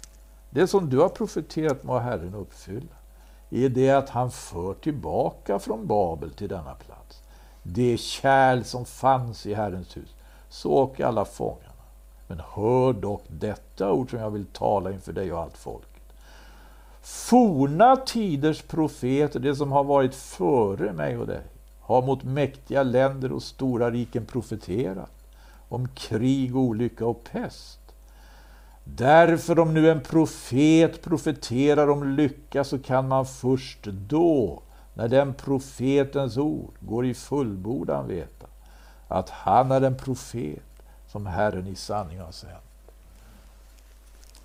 Det 0.50 0.66
som 0.66 0.90
du 0.90 0.98
har 0.98 1.08
profeterat 1.08 1.82
må 1.82 1.98
Herren 1.98 2.34
uppfylla. 2.34 2.94
I 3.50 3.68
det 3.68 3.90
att 3.90 4.08
han 4.08 4.30
för 4.30 4.74
tillbaka 4.74 5.58
från 5.58 5.86
Babel 5.86 6.30
till 6.30 6.48
denna 6.48 6.74
plats. 6.74 7.22
Det 7.62 7.96
kärl 8.00 8.62
som 8.62 8.84
fanns 8.84 9.46
i 9.46 9.54
Herrens 9.54 9.96
hus. 9.96 10.14
Så 10.48 10.72
och 10.72 11.00
alla 11.00 11.24
fångarna. 11.24 11.82
Men 12.26 12.40
hör 12.54 12.92
dock 12.92 13.22
detta 13.28 13.92
ord 13.92 14.10
som 14.10 14.18
jag 14.18 14.30
vill 14.30 14.46
tala 14.46 14.92
inför 14.92 15.12
dig 15.12 15.32
och 15.32 15.40
allt 15.40 15.56
folk 15.56 15.93
forna 17.04 17.96
tiders 17.96 18.62
profeter, 18.62 19.40
det 19.40 19.56
som 19.56 19.72
har 19.72 19.84
varit 19.84 20.14
före 20.14 20.92
mig 20.92 21.18
och 21.18 21.26
dig, 21.26 21.42
har 21.80 22.02
mot 22.02 22.22
mäktiga 22.22 22.82
länder 22.82 23.32
och 23.32 23.42
stora 23.42 23.90
riken 23.90 24.26
profeterat 24.26 25.10
om 25.68 25.88
krig, 25.88 26.56
olycka 26.56 27.06
och 27.06 27.24
pest. 27.32 27.78
Därför 28.84 29.58
om 29.58 29.74
nu 29.74 29.90
en 29.90 30.00
profet 30.00 31.02
profeterar 31.02 31.88
om 31.90 32.08
lycka 32.08 32.64
så 32.64 32.78
kan 32.78 33.08
man 33.08 33.26
först 33.26 33.84
då, 33.84 34.62
när 34.94 35.08
den 35.08 35.34
profetens 35.34 36.36
ord 36.36 36.74
går 36.80 37.06
i 37.06 37.14
fullbordan 37.14 38.08
veta 38.08 38.46
att 39.08 39.30
han 39.30 39.70
är 39.70 39.80
en 39.80 39.96
profet 39.96 40.82
som 41.08 41.26
Herren 41.26 41.66
i 41.66 41.74
sanning 41.74 42.20
har 42.20 42.32
sänt. 42.32 42.52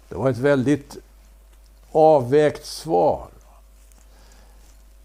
Det 0.10 0.16
var 0.16 0.30
ett 0.30 0.38
väldigt 0.38 0.98
avvägt 1.92 2.66
svar. 2.66 3.28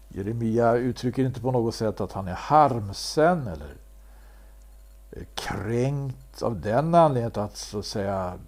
Jeremia 0.07 0.75
uttrycker 0.75 1.25
inte 1.25 1.41
på 1.41 1.51
något 1.51 1.75
sätt 1.75 2.01
att 2.01 2.11
han 2.11 2.27
är 2.27 2.33
harmsen 2.33 3.47
eller 3.47 3.73
kränkt 5.35 6.41
av 6.41 6.61
den 6.61 6.95
anledningen 6.95 7.45
att 7.45 7.57
så 7.57 7.79
att 7.79 7.85
säga 7.85 8.39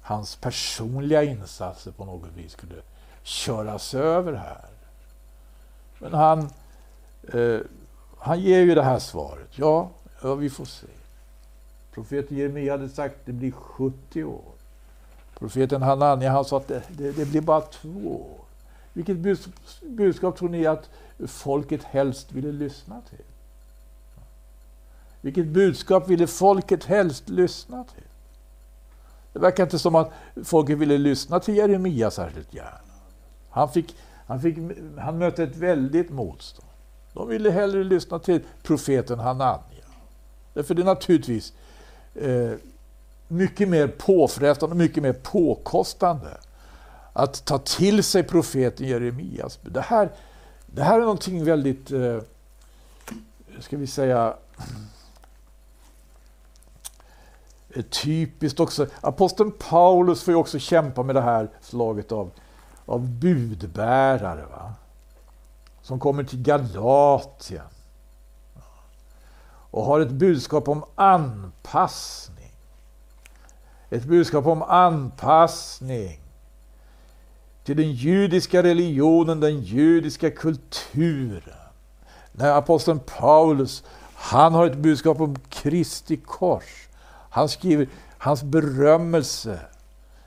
hans 0.00 0.36
personliga 0.36 1.22
insatser 1.22 1.92
på 1.92 2.04
något 2.04 2.30
vis 2.36 2.52
skulle 2.52 2.74
köras 3.22 3.94
över 3.94 4.32
här. 4.32 4.68
Men 5.98 6.14
han, 6.14 6.50
eh, 7.32 7.60
han 8.18 8.40
ger 8.40 8.60
ju 8.60 8.74
det 8.74 8.82
här 8.82 8.98
svaret. 8.98 9.48
Ja, 9.50 9.90
ja, 10.22 10.34
vi 10.34 10.50
får 10.50 10.64
se. 10.64 10.86
Profeten 11.94 12.36
Jeremia 12.36 12.72
hade 12.72 12.88
sagt 12.88 13.14
att 13.14 13.26
det 13.26 13.32
blir 13.32 13.50
70 13.52 14.24
år. 14.24 14.53
Profeten 15.44 15.82
Hanania 15.82 16.30
han 16.30 16.44
sa 16.44 16.56
att 16.56 16.68
det, 16.68 16.82
det, 16.88 17.12
det 17.12 17.24
blir 17.24 17.40
bara 17.40 17.60
två. 17.60 18.26
Vilket 18.92 19.16
budskap 19.82 20.36
tror 20.36 20.48
ni 20.48 20.66
att 20.66 20.90
folket 21.26 21.82
helst 21.82 22.32
ville 22.32 22.52
lyssna 22.52 23.00
till? 23.10 23.24
Vilket 25.20 25.46
budskap 25.46 26.08
ville 26.08 26.26
folket 26.26 26.84
helst 26.84 27.28
lyssna 27.28 27.84
till? 27.84 28.04
Det 29.32 29.38
verkar 29.38 29.62
inte 29.62 29.78
som 29.78 29.94
att 29.94 30.10
folket 30.44 30.78
ville 30.78 30.98
lyssna 30.98 31.40
till 31.40 31.56
Jeremia 31.56 32.10
särskilt 32.10 32.54
gärna. 32.54 32.80
Han, 33.50 33.68
fick, 33.68 33.96
han, 34.26 34.40
fick, 34.40 34.58
han 34.98 35.18
mötte 35.18 35.42
ett 35.42 35.56
väldigt 35.56 36.10
motstånd. 36.10 36.68
De 37.12 37.28
ville 37.28 37.50
hellre 37.50 37.84
lyssna 37.84 38.18
till 38.18 38.40
profeten 38.62 39.18
Hanania. 39.18 39.86
Därför 40.54 40.74
det 40.74 40.82
är 40.82 40.86
naturligtvis 40.86 41.52
eh, 42.14 42.52
mycket 43.28 43.68
mer 43.68 43.88
påfrestande 43.88 44.72
och 44.72 44.76
mycket 44.76 45.02
mer 45.02 45.12
påkostande 45.12 46.28
att 47.12 47.44
ta 47.44 47.58
till 47.58 48.04
sig 48.04 48.22
profeten 48.22 48.86
Jeremias. 48.86 49.58
Det 49.62 49.80
här, 49.80 50.12
det 50.66 50.82
här 50.82 50.96
är 50.96 51.00
någonting 51.00 51.44
väldigt, 51.44 51.90
eh, 51.90 52.18
ska 53.60 53.76
vi 53.76 53.86
säga, 53.86 54.34
eh, 57.70 57.82
typiskt 57.82 58.60
också. 58.60 58.86
Aposteln 59.00 59.52
Paulus 59.70 60.22
får 60.22 60.32
ju 60.32 60.38
också 60.38 60.58
kämpa 60.58 61.02
med 61.02 61.14
det 61.14 61.22
här 61.22 61.50
slaget 61.60 62.12
av, 62.12 62.30
av 62.86 63.08
budbärare. 63.08 64.46
Va? 64.50 64.74
Som 65.82 66.00
kommer 66.00 66.24
till 66.24 66.42
Galatien. 66.42 67.64
Och 69.70 69.84
har 69.84 70.00
ett 70.00 70.10
budskap 70.10 70.68
om 70.68 70.84
anpassning. 70.94 72.33
Ett 73.94 74.04
budskap 74.04 74.46
om 74.46 74.62
anpassning 74.62 76.20
till 77.64 77.76
den 77.76 77.92
judiska 77.92 78.62
religionen, 78.62 79.40
den 79.40 79.60
judiska 79.60 80.30
kulturen. 80.30 81.58
När 82.32 82.52
aposteln 82.52 83.00
Paulus, 83.18 83.84
han 84.14 84.54
har 84.54 84.66
ett 84.66 84.76
budskap 84.76 85.20
om 85.20 85.36
Kristi 85.48 86.16
kors. 86.16 86.88
Han 87.30 87.48
skriver, 87.48 87.88
hans 88.18 88.42
berömmelse, 88.42 89.60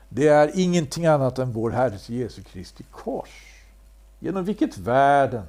det 0.08 0.28
är 0.28 0.50
ingenting 0.54 1.06
annat 1.06 1.38
än 1.38 1.52
vår 1.52 1.70
Herres 1.70 2.08
Jesu 2.08 2.42
Kristi 2.42 2.84
kors. 2.90 3.64
Genom 4.18 4.44
vilket 4.44 4.78
världen 4.78 5.46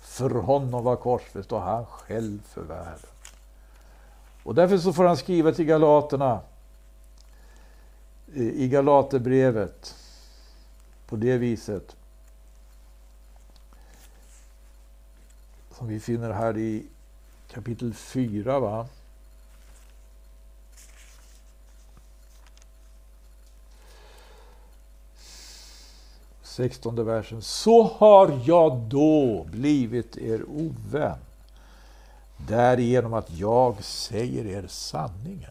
för 0.00 0.30
honom 0.30 0.84
var 0.84 0.96
korsfäst 0.96 1.52
och 1.52 1.62
han 1.62 1.86
själv 1.86 2.38
för 2.48 2.62
världen. 2.62 3.10
Och 4.42 4.54
därför 4.54 4.78
så 4.78 4.92
får 4.92 5.04
han 5.04 5.16
skriva 5.16 5.52
till 5.52 5.64
Galaterna 5.64 6.40
i 8.36 8.68
Galaterbrevet 8.68 9.94
på 11.06 11.16
det 11.16 11.38
viset. 11.38 11.96
Som 15.70 15.88
vi 15.88 16.00
finner 16.00 16.30
här 16.30 16.58
i 16.58 16.86
kapitel 17.48 17.94
4. 17.94 18.60
Va? 18.60 18.88
Sextonde 26.42 27.02
versen. 27.02 27.42
Så 27.42 27.82
har 27.82 28.40
jag 28.44 28.78
då 28.78 29.44
blivit 29.44 30.16
er 30.16 30.44
ovän 30.48 31.18
därigenom 32.36 33.14
att 33.14 33.30
jag 33.30 33.84
säger 33.84 34.46
er 34.46 34.66
sanningen. 34.66 35.50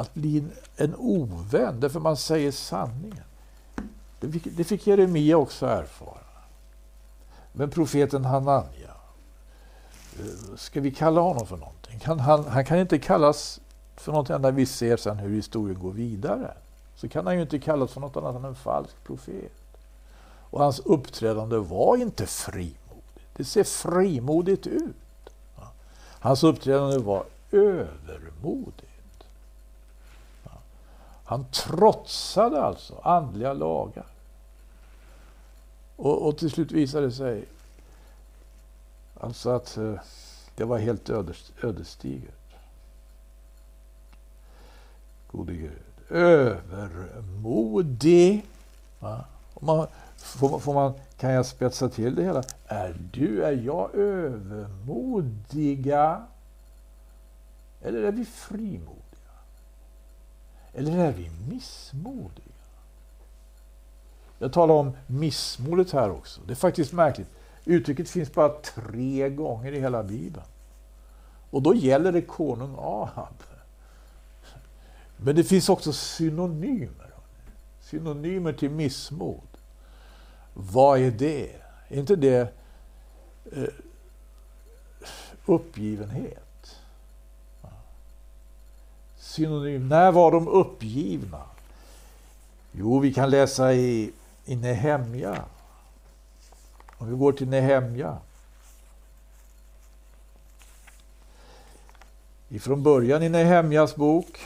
Att 0.00 0.14
bli 0.14 0.44
en 0.76 0.94
ovän, 0.98 1.80
därför 1.80 2.00
man 2.00 2.16
säger 2.16 2.52
sanningen. 2.52 3.24
Det 4.20 4.32
fick, 4.32 4.46
det 4.56 4.64
fick 4.64 4.86
Jeremia 4.86 5.36
också 5.36 5.66
erfara. 5.66 6.18
Men 7.52 7.70
profeten 7.70 8.24
Hananja, 8.24 8.94
eh, 10.18 10.56
ska 10.56 10.80
vi 10.80 10.90
kalla 10.90 11.20
honom 11.20 11.46
för 11.46 11.56
någonting? 11.56 12.00
Han, 12.04 12.20
han, 12.20 12.44
han 12.44 12.64
kan 12.64 12.78
inte 12.78 12.98
kallas 12.98 13.60
för 13.96 14.12
något 14.12 14.28
när 14.28 14.52
vi 14.52 14.66
ser 14.66 14.96
sen 14.96 15.18
hur 15.18 15.34
historien 15.34 15.78
går 15.78 15.92
vidare. 15.92 16.54
Så 16.96 17.08
kan 17.08 17.26
han 17.26 17.36
ju 17.36 17.42
inte 17.42 17.58
kallas 17.58 17.92
för 17.92 18.00
något 18.00 18.16
annat 18.16 18.36
än 18.36 18.44
en 18.44 18.54
falsk 18.54 19.04
profet. 19.04 19.52
Och 20.50 20.60
hans 20.60 20.80
uppträdande 20.80 21.56
var 21.56 21.96
inte 21.96 22.26
frimodigt. 22.26 23.20
Det 23.36 23.44
ser 23.44 23.64
frimodigt 23.64 24.66
ut. 24.66 24.96
Hans 26.20 26.44
uppträdande 26.44 26.98
var 26.98 27.24
övermodigt. 27.52 28.89
Han 31.30 31.44
trotsade 31.50 32.62
alltså 32.62 33.00
andliga 33.02 33.52
lagar. 33.52 34.06
Och, 35.96 36.26
och 36.26 36.38
till 36.38 36.50
slut 36.50 36.72
visade 36.72 37.06
det 37.06 37.12
sig 37.12 37.44
alltså 39.20 39.50
att 39.50 39.76
eh, 39.76 39.94
det 40.56 40.64
var 40.64 40.78
helt 40.78 41.10
ödes, 41.10 41.52
ödesdigert. 41.62 42.54
Gode 45.30 45.52
Gud. 45.52 45.78
Övermodig. 46.08 47.26
Va? 48.98 49.24
Man, 49.60 49.86
får, 50.16 50.58
får 50.58 50.74
man, 50.74 50.92
kan 51.16 51.30
jag 51.30 51.46
spetsa 51.46 51.88
till 51.88 52.14
det 52.14 52.22
hela? 52.22 52.42
Är 52.66 52.96
du, 53.12 53.44
är 53.44 53.52
jag 53.52 53.94
övermodiga? 53.94 55.46
Eller 57.82 58.02
är 58.02 58.12
vi 58.12 58.24
frimodiga? 58.24 59.00
Eller 60.74 60.98
är 60.98 61.12
vi 61.12 61.30
missmodiga? 61.48 62.44
Jag 64.38 64.52
talar 64.52 64.74
om 64.74 64.96
missmodet 65.06 65.90
här 65.90 66.10
också. 66.10 66.40
Det 66.46 66.52
är 66.52 66.56
faktiskt 66.56 66.92
märkligt. 66.92 67.28
Uttrycket 67.64 68.08
finns 68.08 68.34
bara 68.34 68.48
tre 68.48 69.28
gånger 69.28 69.72
i 69.72 69.80
hela 69.80 70.02
Bibeln. 70.02 70.46
Och 71.50 71.62
då 71.62 71.74
gäller 71.74 72.12
det 72.12 72.22
konung 72.22 72.74
Ahab. 72.78 73.34
Men 75.16 75.36
det 75.36 75.44
finns 75.44 75.68
också 75.68 75.92
synonymer. 75.92 77.10
Synonymer 77.80 78.52
till 78.52 78.70
missmod. 78.70 79.48
Vad 80.54 81.00
är 81.00 81.10
det? 81.10 81.50
Är 81.88 81.98
inte 81.98 82.16
det 82.16 82.52
eh, 83.52 83.64
uppgivenhet? 85.46 86.49
Synonym. 89.30 89.88
När 89.88 90.12
var 90.12 90.32
de 90.32 90.48
uppgivna? 90.48 91.42
Jo, 92.72 92.98
vi 92.98 93.14
kan 93.14 93.30
läsa 93.30 93.74
i, 93.74 94.12
i 94.44 94.56
Nehemja. 94.56 95.44
Om 96.98 97.10
vi 97.10 97.16
går 97.16 97.32
till 97.32 97.48
Nehemja. 97.48 98.18
Ifrån 102.48 102.82
början 102.82 103.22
i 103.22 103.28
Nehemjas 103.28 103.96
bok. 103.96 104.38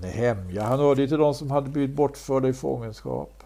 Nehemja, 0.00 0.62
han 0.62 0.78
hörde 0.78 1.08
till 1.08 1.18
de 1.18 1.34
som 1.34 1.50
hade 1.50 1.68
blivit 1.68 1.96
bortförda 1.96 2.48
i 2.48 2.52
fångenskap. 2.52 3.39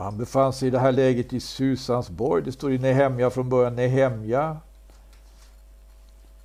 Han 0.00 0.16
befann 0.16 0.52
sig 0.52 0.68
i 0.68 0.70
det 0.70 0.78
här 0.78 0.92
läget 0.92 1.32
i 1.32 1.40
Susansborg. 1.40 2.42
Det 2.42 2.52
står 2.52 2.72
i 2.72 2.78
Nehemja 2.78 3.30
från 3.30 3.48
början. 3.48 3.76
Nehemja. 3.76 4.56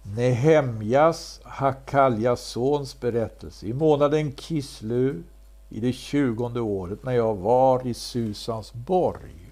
Nehemjas, 0.01 1.39
Hakaljas 1.43 2.41
sons 2.41 2.99
berättelse. 2.99 3.67
I 3.67 3.73
månaden 3.73 4.31
Kislu 4.31 5.23
i 5.69 5.79
det 5.79 5.93
tjugonde 5.93 6.61
året 6.61 7.03
när 7.03 7.11
jag 7.11 7.35
var 7.35 7.87
i 7.87 7.93
Susansborg, 7.93 9.51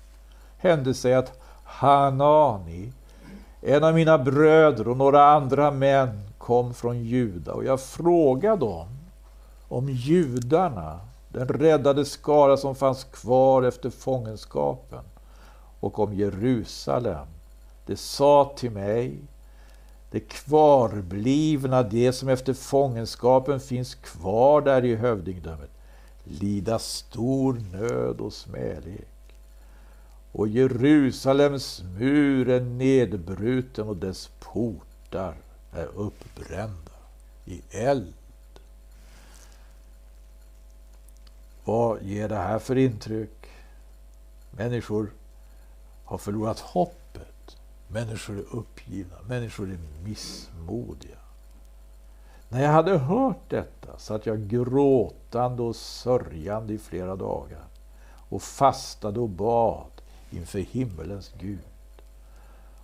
hände 0.57 0.93
sig 0.93 1.13
att 1.13 1.39
Hanani, 1.63 2.91
en 3.61 3.83
av 3.83 3.93
mina 3.93 4.17
bröder 4.17 4.87
och 4.87 4.97
några 4.97 5.25
andra 5.25 5.71
män 5.71 6.21
kom 6.37 6.73
från 6.73 7.03
Juda 7.03 7.53
och 7.53 7.65
jag 7.65 7.81
frågade 7.81 8.57
dem 8.57 8.87
om 9.67 9.89
judarna 9.89 10.99
den 11.33 11.47
räddade 11.47 12.05
skara 12.05 12.57
som 12.57 12.75
fanns 12.75 13.03
kvar 13.03 13.63
efter 13.63 13.89
fångenskapen 13.89 15.03
och 15.79 15.99
om 15.99 16.13
Jerusalem. 16.13 17.27
Det 17.85 17.97
sa 17.97 18.53
till 18.57 18.71
mig, 18.71 19.17
det 20.11 20.19
kvarblivna, 20.19 21.83
det 21.83 22.13
som 22.13 22.29
efter 22.29 22.53
fångenskapen 22.53 23.59
finns 23.59 23.95
kvar 23.95 24.61
där 24.61 24.85
i 24.85 24.95
hövdingdömet, 24.95 25.69
lida 26.23 26.79
stor 26.79 27.61
nöd 27.71 28.21
och 28.21 28.33
smälek. 28.33 29.07
Och 30.31 30.47
Jerusalems 30.47 31.83
mur 31.99 32.49
är 32.49 32.61
nedbruten 32.61 33.87
och 33.87 33.97
dess 33.97 34.29
portar 34.39 35.35
är 35.73 35.85
uppbrända 35.95 36.91
i 37.45 37.61
eld. 37.71 38.13
Vad 41.65 42.03
ger 42.03 42.29
det 42.29 42.35
här 42.35 42.59
för 42.59 42.77
intryck? 42.77 43.47
Människor 44.51 45.11
har 46.05 46.17
förlorat 46.17 46.59
hoppet. 46.59 47.57
Människor 47.87 48.37
är 48.37 48.55
uppgivna. 48.55 49.15
Människor 49.27 49.71
är 49.71 49.79
missmodiga. 50.03 51.17
När 52.49 52.63
jag 52.63 52.71
hade 52.71 52.97
hört 52.97 53.49
detta 53.49 53.97
satt 53.97 54.25
jag 54.25 54.47
gråtande 54.47 55.63
och 55.63 55.75
sörjande 55.75 56.73
i 56.73 56.77
flera 56.77 57.15
dagar 57.15 57.63
och 58.29 58.41
fastade 58.41 59.19
och 59.19 59.29
bad 59.29 59.91
inför 60.31 60.59
himmelens 60.59 61.31
Gud. 61.39 61.59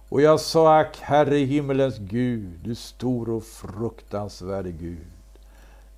Och 0.09 0.21
jag 0.21 0.39
sa, 0.39 0.79
ack 0.79 0.97
Herre 0.99 1.37
himmelens 1.37 1.97
Gud, 1.97 2.59
du 2.63 2.75
stor 2.75 3.29
och 3.29 3.43
fruktansvärde 3.43 4.71
Gud. 4.71 5.07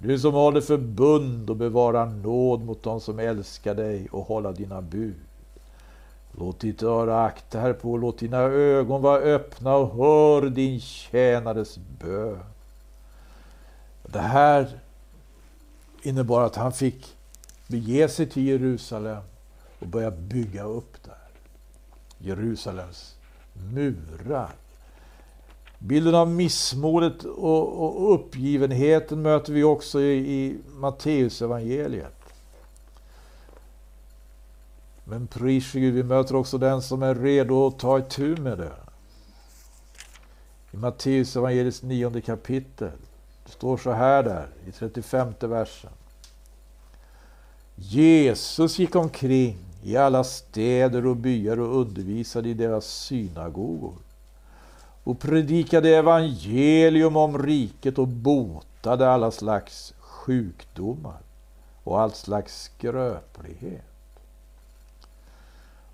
Du 0.04 0.20
som 0.20 0.34
håller 0.34 0.62
förbund 0.62 1.50
och 1.50 1.56
bevarar 1.56 2.06
nåd 2.06 2.62
mot 2.62 2.84
dem 2.84 3.02
som 3.02 3.20
älskar 3.20 3.76
dig 3.76 4.08
och 4.12 4.26
håller 4.26 4.54
dina 4.54 4.82
bud. 4.82 5.16
Låt 6.32 6.60
ditt 6.60 6.84
öra 6.84 7.24
akta 7.24 7.60
härpå, 7.60 7.98
låt 7.98 8.20
dina 8.20 8.38
ögon 8.42 9.02
vara 9.02 9.20
öppna 9.22 9.76
och 9.76 9.96
hör 9.96 10.50
din 10.50 10.80
tjänares 10.80 11.80
bön. 12.00 12.40
Det 14.04 14.20
här 14.20 14.80
innebar 16.02 16.44
att 16.44 16.56
han 16.56 16.74
fick 16.74 17.16
bege 17.68 18.10
sig 18.10 18.30
till 18.30 18.48
Jerusalem 18.48 19.24
och 19.80 19.88
börja 19.88 20.12
bygga 20.12 20.64
upp 20.64 21.04
där. 21.04 21.16
Jerusalems 22.18 23.16
murar. 23.54 24.52
Bilden 25.84 26.15
av 26.15 26.30
missmodet 26.30 27.24
och, 27.24 27.86
och 27.86 28.13
uppgivenheten 28.13 29.22
möter 29.22 29.54
vi 29.54 29.63
också 29.63 30.02
i, 30.02 30.17
i 30.17 30.58
Matteusevangeliet. 30.67 32.34
Men 35.04 35.28
pris 35.28 35.72
Gud, 35.72 35.94
vi 35.94 36.04
möter 36.04 36.36
också 36.36 36.58
den 36.58 36.82
som 36.82 37.04
är 37.04 37.15
redo 37.15 37.67
att 37.67 37.80
ta 37.80 38.00
itu 38.00 38.36
med 38.36 38.58
det. 38.58 38.74
I 40.72 40.78
Matteusevangeliets 40.78 41.84
nionde 41.84 42.22
kapitel. 42.22 42.91
Det 43.46 43.52
står 43.52 43.78
så 43.78 43.91
här 43.91 44.24
där 44.24 44.48
i 44.67 44.72
35 44.72 45.34
versen. 45.39 45.91
Jesus 47.76 48.80
gick 48.80 48.96
omkring 48.96 49.58
i 49.84 49.98
alla 49.98 50.24
städer 50.24 51.06
och 51.06 51.17
byar 51.17 51.60
och 51.60 51.80
undervisade 51.82 52.50
i 52.50 52.54
deras 52.54 52.86
synagogor 52.86 53.94
och 55.04 55.20
predikade 55.20 55.90
evangelium 55.90 57.18
om 57.18 57.44
riket 57.44 57.98
och 57.98 58.08
botade 58.08 59.10
alla 59.12 59.32
slags 59.32 59.94
sjukdomar 60.00 61.20
och 61.84 62.02
all 62.02 62.12
slags 62.12 62.64
skröplighet. 62.64 63.86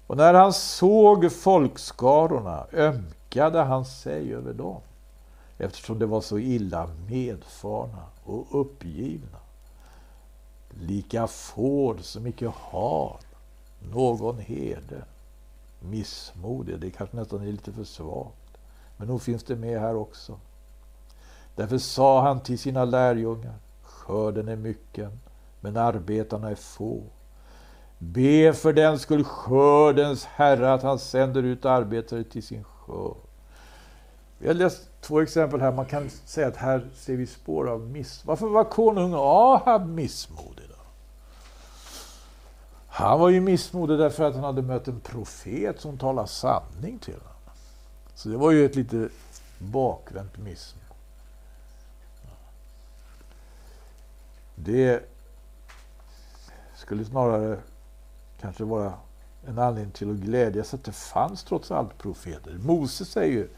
Och 0.08 0.17
när 0.17 0.34
han 0.34 0.54
såg 0.54 1.32
folkskarorna 1.32 2.65
ömkade 2.74 3.62
han 3.62 3.86
sig 3.86 4.34
över 4.34 4.54
dem 4.54 4.82
eftersom 5.58 6.00
de 6.00 6.06
var 6.06 6.22
så 6.22 6.39
illa 6.39 6.89
medfarna 7.10 8.04
och 8.24 8.62
uppgivna. 8.62 9.38
Lika 10.82 11.28
får 11.28 11.98
som 11.98 12.28
icke 12.28 12.52
har 12.56 13.17
någon 13.91 14.39
herde. 14.39 15.04
Missmodig, 15.80 16.80
det 16.80 16.91
kanske 16.91 17.17
nästan 17.17 17.41
är 17.41 17.52
lite 17.52 17.72
för 17.72 17.84
svagt. 17.84 18.46
Men 18.97 19.07
nog 19.07 19.21
finns 19.21 19.43
det 19.43 19.55
med 19.55 19.79
här 19.79 19.95
också. 19.95 20.39
Därför 21.55 21.77
sa 21.77 22.21
han 22.21 22.39
till 22.39 22.60
sina 22.60 22.86
lärjungar, 22.86 23.55
skörden 23.81 24.47
är 24.47 24.55
mycken, 24.55 25.19
men 25.60 25.77
arbetarna 25.77 26.49
är 26.49 26.55
få. 26.55 27.03
Be 27.97 28.53
för 28.53 28.73
den 28.73 28.99
skull 28.99 29.23
skördens 29.23 30.25
Herre 30.25 30.73
att 30.73 30.83
han 30.83 30.99
sänder 30.99 31.43
ut 31.43 31.65
arbetare 31.65 32.23
till 32.23 32.43
sin 32.43 32.63
skörd. 32.63 33.17
Vi 34.38 34.47
har 34.47 34.53
läst 34.53 35.01
två 35.01 35.21
exempel 35.21 35.62
här. 35.62 35.71
Man 35.71 35.86
kan 35.86 36.10
säga 36.10 36.47
att 36.47 36.57
här 36.57 36.89
ser 36.95 37.15
vi 37.15 37.27
spår 37.27 37.69
av 37.69 37.81
miss... 37.81 38.25
Varför 38.25 38.47
var 38.47 38.63
konung 38.63 39.13
Ahab 39.15 39.89
missmodig? 39.89 40.65
Då? 40.69 40.75
Han 42.88 43.19
var 43.19 43.29
ju 43.29 43.41
missmodig 43.41 43.99
därför 43.99 44.23
att 44.23 44.36
han 44.36 44.43
hade 44.43 44.62
mött 44.62 44.88
en 44.88 44.99
profet 44.99 45.81
som 45.81 45.97
talade 45.97 46.27
sanning 46.27 46.99
till 46.99 47.13
honom. 47.13 47.37
Så 48.17 48.30
det 48.30 48.38
var 48.38 48.51
ju 48.51 48.65
ett 48.65 48.75
lite 48.75 49.10
bakvänt 49.58 50.38
miss. 50.38 50.75
Det 54.56 55.03
skulle 56.75 57.06
snarare 57.06 57.60
kanske 58.41 58.63
vara 58.63 58.93
en 59.45 59.60
anledning 59.60 59.91
till 59.91 60.12
att 60.12 60.17
glädjas 60.17 60.73
att 60.73 60.84
det 60.84 60.91
fanns 60.91 61.43
trots 61.43 61.71
allt 61.71 61.97
profeter. 61.97 62.53
Mose 62.53 63.06
säger 63.06 63.34
ju 63.34 63.49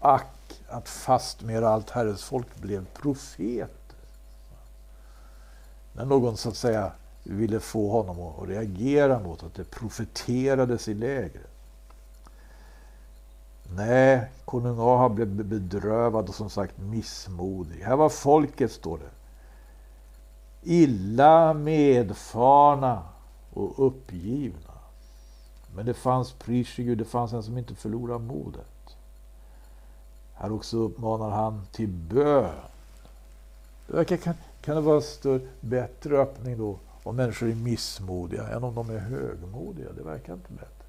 ack 0.00 0.60
att 0.68 0.88
fastmera 0.88 1.68
allt 1.68 1.90
Herrens 1.90 2.24
folk 2.24 2.56
blev 2.56 2.86
profeter. 2.86 3.96
När 5.92 6.04
någon 6.04 6.36
så 6.36 6.48
att 6.48 6.56
säga 6.56 6.92
ville 7.22 7.60
få 7.60 7.90
honom 7.90 8.20
att 8.20 8.48
reagera 8.48 9.18
mot 9.18 9.42
att 9.42 9.54
det 9.54 9.64
profeterades 9.64 10.88
i 10.88 10.94
lägret. 10.94 11.53
Nej, 13.76 14.30
konung 14.44 14.78
Ahab 14.78 15.14
blev 15.14 15.28
bedrövad 15.28 16.28
och 16.28 16.34
som 16.34 16.50
sagt 16.50 16.78
missmodig. 16.78 17.80
Här 17.82 17.96
var 17.96 18.08
folket, 18.08 18.72
står 18.72 18.98
det. 18.98 19.10
Illa 20.62 21.54
medfarna 21.54 23.02
och 23.52 23.86
uppgivna. 23.86 24.74
Men 25.74 25.86
det 25.86 25.94
fanns, 25.94 26.32
pris 26.32 26.76
Gud, 26.76 26.98
det 26.98 27.04
fanns 27.04 27.32
en 27.32 27.42
som 27.42 27.58
inte 27.58 27.74
förlorade 27.74 28.24
modet. 28.24 28.96
Här 30.34 30.52
också 30.52 30.76
uppmanar 30.76 31.30
han 31.30 31.66
till 31.72 31.88
bön. 31.88 32.54
Det 33.86 33.96
verkar, 33.96 34.16
kan, 34.16 34.34
kan 34.60 34.74
det 34.74 34.80
vara 34.80 35.00
större, 35.00 35.40
bättre 35.60 36.18
öppning 36.18 36.58
då 36.58 36.78
om 37.02 37.16
människor 37.16 37.50
är 37.50 37.54
missmodiga 37.54 38.48
än 38.48 38.64
om 38.64 38.74
de 38.74 38.90
är 38.90 38.98
högmodiga? 38.98 39.92
Det 39.96 40.02
verkar 40.02 40.34
inte 40.34 40.52
bättre. 40.52 40.83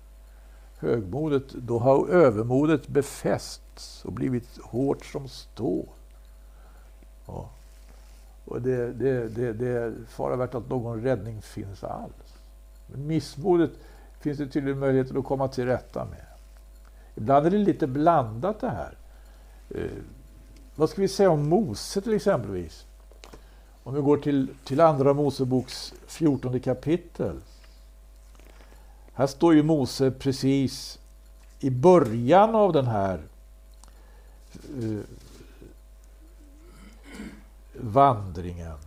Högmodet, 0.85 1.49
då 1.49 1.79
har 1.79 2.07
övermodet 2.07 2.87
befästs 2.87 4.05
och 4.05 4.11
blivit 4.11 4.57
hårt 4.61 5.05
som 5.05 5.27
stål. 5.27 5.85
Ja. 7.27 7.49
Och 8.45 8.61
det, 8.61 8.93
det, 8.93 9.27
det, 9.27 9.53
det 9.53 9.67
är 9.67 9.93
fara 10.07 10.35
värt 10.35 10.55
att 10.55 10.69
någon 10.69 11.01
räddning 11.01 11.41
finns 11.41 11.83
alls. 11.83 12.33
Men 12.87 13.07
missmodet 13.07 13.71
finns 14.19 14.37
det 14.37 14.47
tydligen 14.47 14.79
möjligheter 14.79 15.19
att 15.19 15.25
komma 15.25 15.47
till 15.47 15.65
rätta 15.65 16.05
med. 16.05 16.25
Ibland 17.15 17.45
är 17.45 17.51
det 17.51 17.57
lite 17.57 17.87
blandat 17.87 18.59
det 18.59 18.69
här. 18.69 18.97
Eh, 19.69 19.91
vad 20.75 20.89
ska 20.89 21.01
vi 21.01 21.07
säga 21.07 21.29
om 21.29 21.49
Mose 21.49 22.01
till 22.01 22.13
exempelvis? 22.13 22.85
Om 23.83 23.93
vi 23.93 24.01
går 24.01 24.17
till, 24.17 24.47
till 24.63 24.81
Andra 24.81 25.13
Moseboks 25.13 25.93
14 26.07 26.59
kapitel. 26.59 27.41
Här 29.15 29.27
står 29.27 29.53
ju 29.53 29.63
Mose 29.63 30.11
precis 30.11 30.99
i 31.59 31.69
början 31.69 32.55
av 32.55 32.73
den 32.73 32.87
här 32.87 33.23
eh, 34.81 34.99
vandringen. 37.73 38.77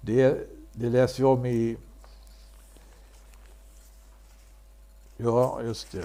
Det, 0.00 0.48
det 0.72 0.88
läser 0.88 1.18
vi 1.18 1.24
om 1.24 1.46
i... 1.46 1.76
Ja, 5.16 5.62
just 5.62 5.92
det. 5.92 6.04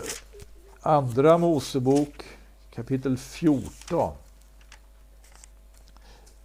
Andra 0.81 1.37
Mosebok 1.37 2.23
kapitel 2.71 3.17
14. 3.17 4.13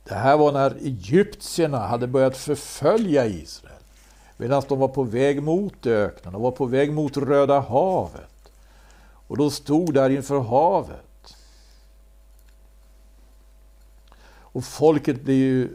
Det 0.05 0.15
här 0.15 0.37
var 0.37 0.53
när 0.53 0.71
egyptierna 0.71 1.79
hade 1.79 2.07
börjat 2.07 2.37
förfölja 2.37 3.27
Israel. 3.27 3.70
Medan 4.41 4.63
de 4.69 4.79
var 4.79 4.89
på 4.89 5.03
väg 5.03 5.43
mot 5.43 5.87
öknen, 5.87 6.33
de 6.33 6.43
var 6.43 6.51
på 6.51 6.67
väg 6.67 6.93
mot 6.93 7.17
Röda 7.17 7.61
havet. 7.61 8.53
Och 9.03 9.37
de 9.37 9.51
stod 9.51 9.95
där 9.95 10.11
inför 10.11 10.39
havet. 10.39 11.37
Och 14.25 14.65
folket 14.65 15.23
blir 15.23 15.35
ju 15.35 15.69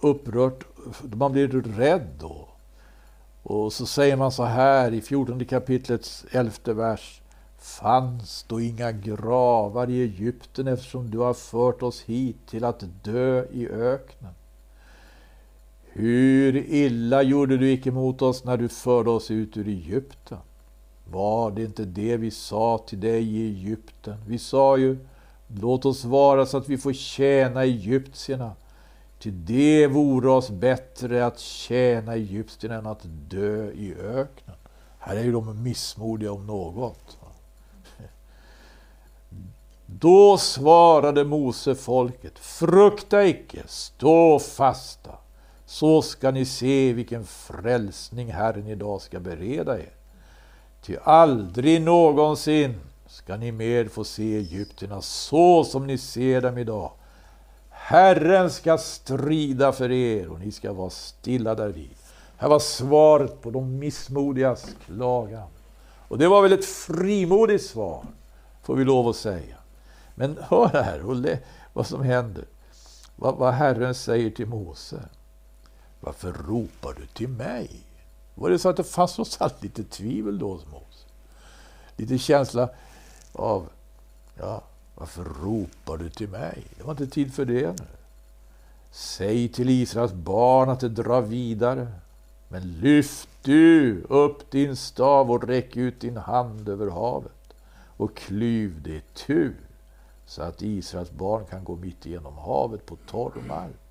upprört, 0.00 0.64
man 1.02 1.32
blir 1.32 1.48
rädd 1.48 2.08
då. 2.18 2.48
Och 3.42 3.72
så 3.72 3.86
säger 3.86 4.16
man 4.16 4.32
så 4.32 4.44
här 4.44 4.94
i 4.94 5.00
14 5.00 5.44
kapitlets 5.44 6.26
elfte 6.30 6.72
vers. 6.72 7.22
Fanns 7.58 8.44
då 8.48 8.60
inga 8.60 8.92
gravar 8.92 9.90
i 9.90 10.02
Egypten 10.02 10.68
eftersom 10.68 11.10
du 11.10 11.18
har 11.18 11.34
fört 11.34 11.82
oss 11.82 12.02
hit 12.02 12.36
till 12.46 12.64
att 12.64 12.84
dö 13.04 13.44
i 13.52 13.68
öknen? 13.68 14.32
Hur 15.98 16.56
illa 16.56 17.22
gjorde 17.22 17.56
du 17.56 17.72
icke 17.72 17.90
mot 17.90 18.22
oss 18.22 18.44
när 18.44 18.56
du 18.56 18.68
förde 18.68 19.10
oss 19.10 19.30
ut 19.30 19.56
ur 19.56 19.68
Egypten? 19.68 20.38
Var 21.10 21.50
det 21.50 21.62
inte 21.62 21.84
det 21.84 22.16
vi 22.16 22.30
sa 22.30 22.84
till 22.86 23.00
dig 23.00 23.36
i 23.36 23.48
Egypten? 23.48 24.16
Vi 24.26 24.38
sa 24.38 24.76
ju, 24.76 24.98
låt 25.60 25.84
oss 25.84 26.04
vara 26.04 26.46
så 26.46 26.56
att 26.56 26.68
vi 26.68 26.78
får 26.78 26.92
tjäna 26.92 27.62
egyptierna. 27.62 28.52
Till 29.18 29.44
det 29.44 29.86
vore 29.86 30.30
oss 30.30 30.50
bättre 30.50 31.26
att 31.26 31.38
tjäna 31.38 32.14
egyptierna 32.14 32.74
än 32.74 32.86
att 32.86 33.02
dö 33.28 33.70
i 33.70 33.94
öknen. 33.94 34.56
Här 34.98 35.16
är 35.16 35.24
ju 35.24 35.32
de 35.32 35.62
missmodiga 35.62 36.32
om 36.32 36.46
något. 36.46 37.18
Då 39.86 40.38
svarade 40.38 41.24
Mose 41.24 41.74
folket, 41.74 42.38
frukta 42.38 43.26
icke, 43.26 43.62
stå 43.66 44.38
fasta, 44.38 45.10
så 45.66 46.02
ska 46.02 46.30
ni 46.30 46.44
se 46.44 46.92
vilken 46.92 47.24
frälsning 47.24 48.32
Herren 48.32 48.66
idag 48.66 49.02
ska 49.02 49.20
bereda 49.20 49.78
er. 49.78 49.92
Ty 50.82 50.96
aldrig 51.02 51.82
någonsin 51.82 52.74
ska 53.06 53.36
ni 53.36 53.52
mer 53.52 53.88
få 53.88 54.04
se 54.04 54.36
Egypterna 54.36 55.00
så 55.02 55.64
som 55.64 55.86
ni 55.86 55.98
ser 55.98 56.40
dem 56.40 56.58
idag. 56.58 56.92
Herren 57.70 58.50
ska 58.50 58.78
strida 58.78 59.72
för 59.72 59.90
er 59.90 60.28
och 60.28 60.40
ni 60.40 60.52
ska 60.52 60.72
vara 60.72 60.90
stilla 60.90 61.54
därvid. 61.54 61.90
Här 62.36 62.48
var 62.48 62.58
svaret 62.58 63.42
på 63.42 63.50
de 63.50 63.78
missmodigas 63.78 64.66
klagan. 64.86 65.48
Och 66.08 66.18
det 66.18 66.28
var 66.28 66.42
väl 66.42 66.52
ett 66.52 66.64
frimodigt 66.64 67.64
svar, 67.64 68.04
får 68.62 68.74
vi 68.76 68.84
lov 68.84 69.08
att 69.08 69.16
säga. 69.16 69.56
Men 70.14 70.38
hör 70.42 70.68
här 70.68 71.40
vad 71.72 71.86
som 71.86 72.02
händer. 72.02 72.44
Vad, 73.16 73.36
vad 73.36 73.54
Herren 73.54 73.94
säger 73.94 74.30
till 74.30 74.46
Mose. 74.46 75.08
Varför 76.06 76.32
ropar 76.32 76.94
du 77.00 77.06
till 77.06 77.28
mig? 77.28 77.70
Var 78.34 78.50
det 78.50 78.58
så 78.58 78.68
att 78.68 78.76
det 78.76 78.84
fanns 78.84 79.16
hos 79.16 79.40
allt 79.40 79.62
lite 79.62 79.84
tvivel 79.84 80.38
då 80.38 80.52
hos 80.52 80.66
Mose? 80.66 81.06
Lite 81.96 82.18
känsla 82.18 82.68
av, 83.32 83.68
ja, 84.38 84.62
varför 84.94 85.24
ropar 85.24 85.96
du 85.96 86.10
till 86.10 86.28
mig? 86.28 86.64
Det 86.76 86.82
var 86.82 86.90
inte 86.90 87.06
tid 87.06 87.34
för 87.34 87.44
det 87.44 87.80
nu. 87.80 87.86
Säg 88.90 89.48
till 89.48 89.70
Israels 89.70 90.12
barn 90.12 90.68
att 90.68 90.80
det 90.80 90.88
drar 90.88 91.20
vidare. 91.22 91.88
Men 92.48 92.72
lyft 92.72 93.28
du 93.42 94.02
upp 94.08 94.50
din 94.50 94.76
stav 94.76 95.30
och 95.30 95.44
räck 95.44 95.76
ut 95.76 96.00
din 96.00 96.16
hand 96.16 96.68
över 96.68 96.90
havet 96.90 97.54
och 97.96 98.16
klyv 98.16 98.82
det 98.82 99.14
tu 99.14 99.54
så 100.26 100.42
att 100.42 100.62
Israels 100.62 101.10
barn 101.10 101.44
kan 101.50 101.64
gå 101.64 101.76
mitt 101.76 102.06
igenom 102.06 102.38
havet 102.38 102.86
på 102.86 102.96
torr 102.96 103.32
mark. 103.48 103.85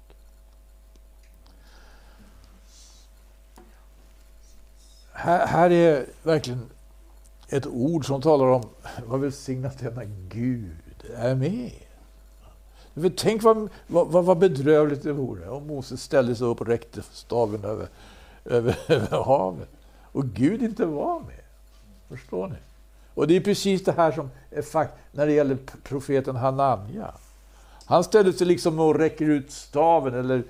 Här, 5.17 5.47
här 5.47 5.69
är 5.69 6.05
verkligen 6.23 6.69
ett 7.49 7.67
ord 7.67 8.05
som 8.05 8.21
talar 8.21 8.45
om 8.45 8.63
vad 9.05 9.19
välsignat 9.19 9.79
denna 9.79 10.03
Gud 10.29 11.03
är 11.15 11.35
med. 11.35 11.71
För 12.93 13.09
tänk 13.09 13.43
vad, 13.43 13.69
vad, 13.87 14.25
vad 14.25 14.37
bedrövligt 14.37 15.03
det 15.03 15.13
vore 15.13 15.49
om 15.49 15.67
Moses 15.67 16.01
ställde 16.01 16.35
sig 16.35 16.47
upp 16.47 16.61
och 16.61 16.67
räckte 16.67 17.01
staven 17.11 17.63
över, 17.65 17.87
över, 18.45 18.77
över 18.87 19.23
havet 19.23 19.69
och 20.01 20.25
Gud 20.25 20.63
inte 20.63 20.85
var 20.85 21.19
med. 21.19 21.41
Förstår 22.09 22.47
ni? 22.47 22.55
Och 23.13 23.27
det 23.27 23.35
är 23.35 23.41
precis 23.41 23.83
det 23.83 23.91
här 23.91 24.11
som 24.11 24.29
är 24.51 24.61
fakt 24.61 24.93
när 25.11 25.25
det 25.25 25.33
gäller 25.33 25.57
profeten 25.83 26.35
Hananja. 26.35 27.13
Han 27.85 28.03
ställer 28.03 28.31
sig 28.31 28.47
liksom 28.47 28.79
och 28.79 28.95
räcker 28.95 29.25
ut 29.25 29.51
staven 29.51 30.13
eller 30.13 30.43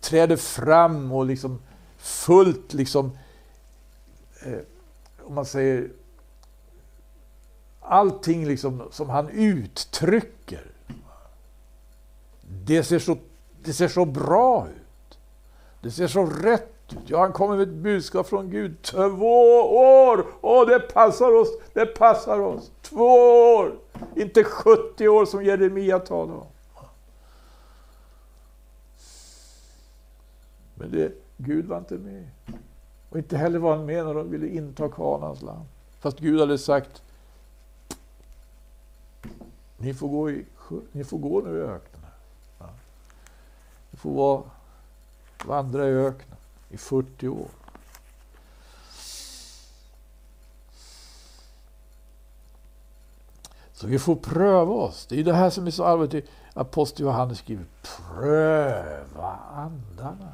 träder 0.00 0.36
fram 0.36 1.12
och 1.12 1.26
liksom 1.26 1.62
fullt 1.98 2.74
liksom, 2.74 3.06
eh, 3.06 3.12
Eh, 4.42 4.58
om 5.22 5.34
man 5.34 5.46
säger, 5.46 5.90
allting 7.80 8.46
liksom 8.46 8.82
som 8.90 9.10
han 9.10 9.28
uttrycker. 9.28 10.66
Det 12.42 12.84
ser 12.84 12.98
så, 12.98 13.16
det 13.64 13.72
ser 13.72 13.88
så 13.88 14.04
bra 14.04 14.66
ut. 14.68 15.18
Det 15.82 15.90
ser 15.90 16.06
så 16.06 16.26
rätt 16.26 16.92
ut. 16.92 16.98
Ja, 17.06 17.20
han 17.20 17.32
kommer 17.32 17.56
med 17.56 17.68
ett 17.68 17.74
budskap 17.74 18.26
från 18.26 18.50
Gud. 18.50 18.82
Två 18.82 19.60
år! 19.76 20.26
Åh, 20.40 20.68
det 20.68 20.80
passar 20.80 21.34
oss! 21.40 21.48
Det 21.72 21.86
passar 21.86 22.40
oss! 22.40 22.70
Två 22.82 23.14
år! 23.56 23.78
Inte 24.16 24.44
70 24.44 25.08
år 25.08 25.26
som 25.26 25.44
Jeremia 25.44 25.98
talar 25.98 26.34
om. 26.34 26.46
Men 30.74 30.90
det, 30.90 31.12
Gud 31.36 31.66
var 31.66 31.78
inte 31.78 31.94
med. 31.94 32.28
Och 33.10 33.18
inte 33.18 33.36
heller 33.36 33.58
var 33.58 33.76
han 33.76 33.86
med 33.86 34.06
när 34.06 34.14
de 34.14 34.30
ville 34.30 34.48
inta 34.48 34.88
Kanans 34.88 35.42
land. 35.42 35.66
Fast 36.00 36.18
Gud 36.18 36.40
hade 36.40 36.58
sagt 36.58 37.02
ni 39.78 39.94
får 39.94 40.08
gå, 40.08 40.30
i, 40.30 40.44
ni 40.92 41.04
får 41.04 41.18
gå 41.18 41.40
nu 41.40 41.58
i 41.58 41.62
öknen. 41.62 42.10
Ja. 42.58 42.66
Ni 43.90 43.98
får 43.98 44.14
vara, 44.14 44.42
vandra 45.44 45.88
i 45.88 45.92
öknen 45.92 46.38
i 46.68 46.76
40 46.76 47.28
år. 47.28 47.48
Så 53.72 53.86
vi 53.86 53.98
får 53.98 54.16
pröva 54.16 54.72
oss. 54.72 55.06
Det 55.06 55.20
är 55.20 55.24
det 55.24 55.34
här 55.34 55.50
som 55.50 55.66
är 55.66 55.70
så 55.70 55.84
allvarligt. 55.84 56.28
Apostel 56.54 57.06
Johannes 57.06 57.38
skriver 57.38 57.64
pröva 57.82 59.38
andarna. 59.54 60.32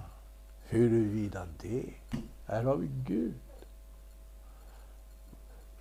Huruvida 0.68 1.46
det. 1.60 1.84
Här 2.46 2.62
har 2.62 2.76
vi 2.76 2.86
Gud. 2.86 3.34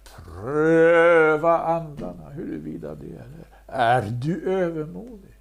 Pröva 0.03 1.59
andarna 1.59 2.29
huruvida 2.29 2.95
det 2.95 3.05
är 3.05 3.27
det. 3.27 3.45
Är 3.67 4.01
du 4.01 4.51
övermodig? 4.51 5.35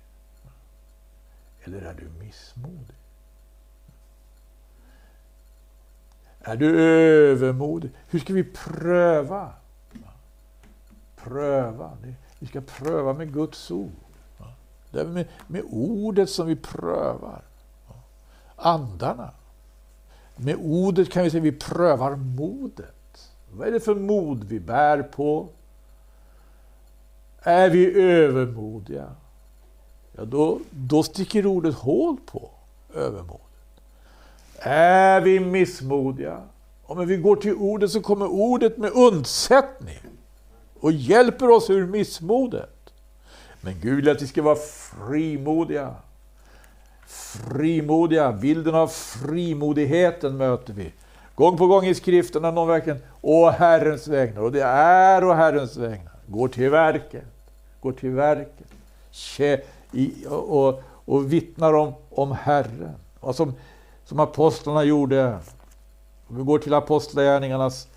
Eller 1.65 1.83
är 1.83 1.95
du 1.95 2.25
missmodig? 2.25 2.97
Är 6.41 6.57
du 6.57 6.81
övermodig? 6.81 7.91
Hur 8.11 8.19
ska 8.19 8.33
vi 8.33 8.45
pröva? 8.45 9.53
Pröva. 11.17 11.99
Vi 12.39 12.47
ska 12.47 12.61
pröva 12.61 13.13
med 13.13 13.33
Guds 13.33 13.71
ord. 13.71 13.93
Det 14.91 15.01
är 15.01 15.05
med, 15.05 15.29
med 15.47 15.63
ordet 15.71 16.31
som 16.31 16.47
vi 16.47 16.57
prövar. 16.57 17.43
Andarna. 18.57 19.31
Med 20.37 20.57
ordet 20.61 21.11
kan 21.11 21.25
vi 21.25 21.31
säga 21.31 21.41
att 21.41 21.47
vi 21.47 21.53
prövar 21.53 22.17
modet. 22.17 23.31
Vad 23.51 23.69
är 23.69 23.73
det 23.73 23.81
för 23.81 23.95
mod 23.95 24.45
vi 24.45 24.61
bär 24.61 25.03
på? 25.03 25.49
Är 27.43 27.71
vi 27.71 28.03
övermodiga? 28.03 29.11
Ja, 30.17 30.25
då, 30.25 30.59
då 30.71 31.03
sticker 31.03 31.47
ordet 31.47 31.75
hål 31.75 32.17
på 32.27 32.51
övermodet. 32.95 33.41
Är 34.59 35.21
vi 35.21 35.41
missmodiga? 35.41 36.43
Om 36.83 37.07
vi 37.07 37.17
går 37.17 37.37
till 37.37 37.55
ordet 37.55 37.91
så 37.91 38.01
kommer 38.01 38.27
ordet 38.27 38.79
med 38.79 38.91
undsättning 38.91 39.99
och 40.81 40.93
hjälper 40.93 41.51
oss 41.51 41.71
ur 41.71 41.87
missmodet. 41.87 42.93
Men 43.61 43.81
Gud 43.81 43.97
vill 43.97 44.09
att 44.09 44.23
vi 44.23 44.27
ska 44.27 44.43
vara 44.43 44.57
frimodiga. 44.57 45.95
Frimodiga, 47.07 48.33
bilden 48.33 48.75
av 48.75 48.89
frimodigheten 48.89 50.37
möter 50.37 50.73
vi. 50.73 50.93
Gång 51.35 51.57
på 51.57 51.67
gång 51.67 51.85
i 51.85 51.95
skrifterna 51.95 52.51
någon 52.51 52.69
verkligen, 52.69 52.99
å 53.21 53.51
Herrens 53.51 54.09
vägnar, 54.09 54.43
och 54.43 54.53
det 54.53 54.63
är 54.63 55.25
å 55.25 55.33
Herrens 55.33 55.77
vägnar. 55.77 56.13
Går 56.27 56.49
till 56.49 56.71
verket, 56.71 57.25
går 57.81 57.93
till 57.93 58.11
verket. 58.11 58.67
Och, 60.29 60.67
och, 60.67 60.83
och 61.05 61.33
vittnar 61.33 61.75
om, 61.75 61.95
om 62.11 62.33
Herren. 62.33 62.95
Och 63.21 63.35
som 63.35 63.55
som 64.05 64.21
apostlarna 64.21 64.85
gjorde. 64.85 65.39
Vi 66.29 66.43
går 66.43 66.59
till 66.59 66.75
Apostlagärningarnas 66.75 67.89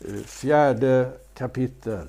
eh, 0.00 0.14
fjärde 0.14 1.10
kapitel. 1.34 2.06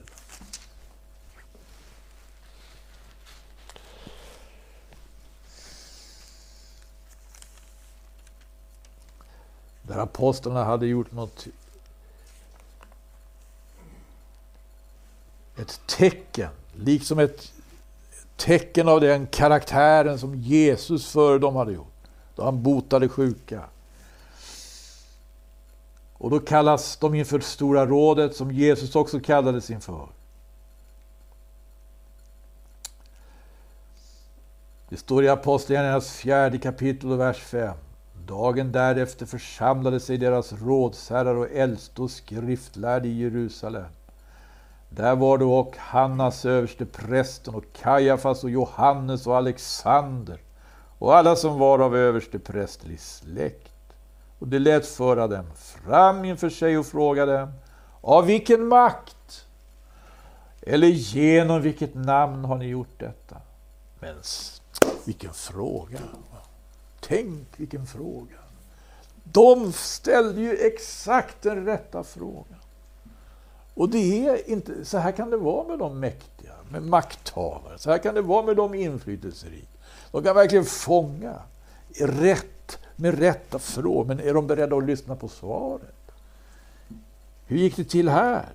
Där 9.88 9.98
apostlarna 9.98 10.64
hade 10.64 10.88
gjort 10.88 11.12
något 11.12 11.48
ett 15.58 15.82
tecken, 15.86 16.50
liksom 16.76 17.20
ett 17.20 17.52
tecken 18.36 18.88
av 18.88 19.02
den 19.02 19.28
karaktären 19.28 20.20
som 20.20 20.36
Jesus 20.36 21.12
före 21.12 21.40
dem 21.40 21.56
hade 21.56 21.74
gjort 21.74 21.96
då 22.36 22.44
han 22.44 22.64
botade 22.64 23.10
sjuka. 23.10 23.64
Och 26.14 26.30
då 26.30 26.40
kallas 26.40 26.98
de 26.98 27.16
inför 27.16 27.40
Stora 27.40 27.86
rådet 27.86 28.36
som 28.36 28.52
Jesus 28.52 28.96
också 28.96 29.20
kallades 29.20 29.70
inför. 29.70 30.08
Det 34.90 34.98
står 34.98 35.24
i 35.24 35.30
Apostlagärningarnas 35.30 36.12
fjärde 36.12 36.58
kapitel 36.58 37.12
och 37.12 37.20
vers 37.20 37.38
5. 37.38 37.78
Dagen 38.28 38.72
därefter 38.72 39.26
församlade 39.26 40.00
sig 40.00 40.18
deras 40.18 40.54
rådsherrar 40.54 41.36
och 41.36 41.52
äldste 41.52 42.02
och 42.02 42.12
skriftlärde 42.12 43.08
i 43.08 43.22
Jerusalem. 43.22 43.92
Där 44.90 45.16
var 45.16 45.38
då 45.38 45.54
och 45.54 45.78
Hannas 45.78 46.46
överste 46.46 46.86
prästen 46.86 47.56
och 47.56 47.64
Kajafas 47.74 48.44
och 48.44 48.50
Johannes 48.50 49.28
och 49.28 49.38
Alexander 49.38 50.40
och 51.00 51.16
alla 51.16 51.36
som 51.36 51.60
var 51.60 51.80
av 51.80 51.96
överste 51.96 52.40
prästlig 52.40 53.00
släkt. 53.00 53.72
Och 54.40 54.48
de 54.48 54.60
lät 54.60 54.86
föra 54.86 55.28
dem 55.28 55.46
fram 55.56 56.26
inför 56.26 56.50
sig 56.50 56.78
och 56.78 56.86
frågade 56.86 57.52
av 58.02 58.26
vilken 58.26 58.68
makt 58.68 59.46
eller 60.62 60.88
genom 60.88 61.62
vilket 61.62 61.96
namn 61.96 62.46
har 62.46 62.58
ni 62.58 62.68
gjort 62.68 63.00
detta? 63.00 63.38
Men 64.00 64.16
vilken 65.06 65.34
fråga! 65.34 66.00
Tänk 67.08 67.48
vilken 67.58 67.86
fråga! 67.86 68.36
De 69.24 69.74
ställde 69.74 70.42
ju 70.42 70.58
exakt 70.58 71.42
den 71.42 71.66
rätta 71.66 72.04
frågan. 72.04 72.60
Och 73.74 73.90
det 73.90 74.28
är 74.28 74.50
inte, 74.50 74.86
så 74.86 74.98
här 74.98 75.12
kan 75.12 75.30
det 75.30 75.38
vara 75.38 75.68
med 75.68 75.80
de 75.80 76.00
mäktiga, 76.00 76.54
med 76.70 76.84
makthavare. 76.84 77.78
Så 77.78 77.92
här 77.92 77.98
kan 77.98 78.16
det 78.16 78.22
vara 78.22 78.46
med 78.46 78.56
de 78.56 78.74
inflytelserika. 78.74 79.68
De 80.12 80.24
kan 80.24 80.36
verkligen 80.36 80.66
fånga 80.66 81.36
rätt, 82.00 82.78
med 82.96 83.20
rätta 83.20 83.60
frågor, 83.60 84.06
men 84.06 84.20
är 84.20 84.34
de 84.34 84.48
beredda 84.48 84.76
att 84.76 84.86
lyssna 84.86 85.16
på 85.16 85.28
svaret? 85.28 86.12
Hur 87.48 87.58
gick 87.58 87.76
det 87.76 87.84
till 87.84 88.10
här? 88.10 88.46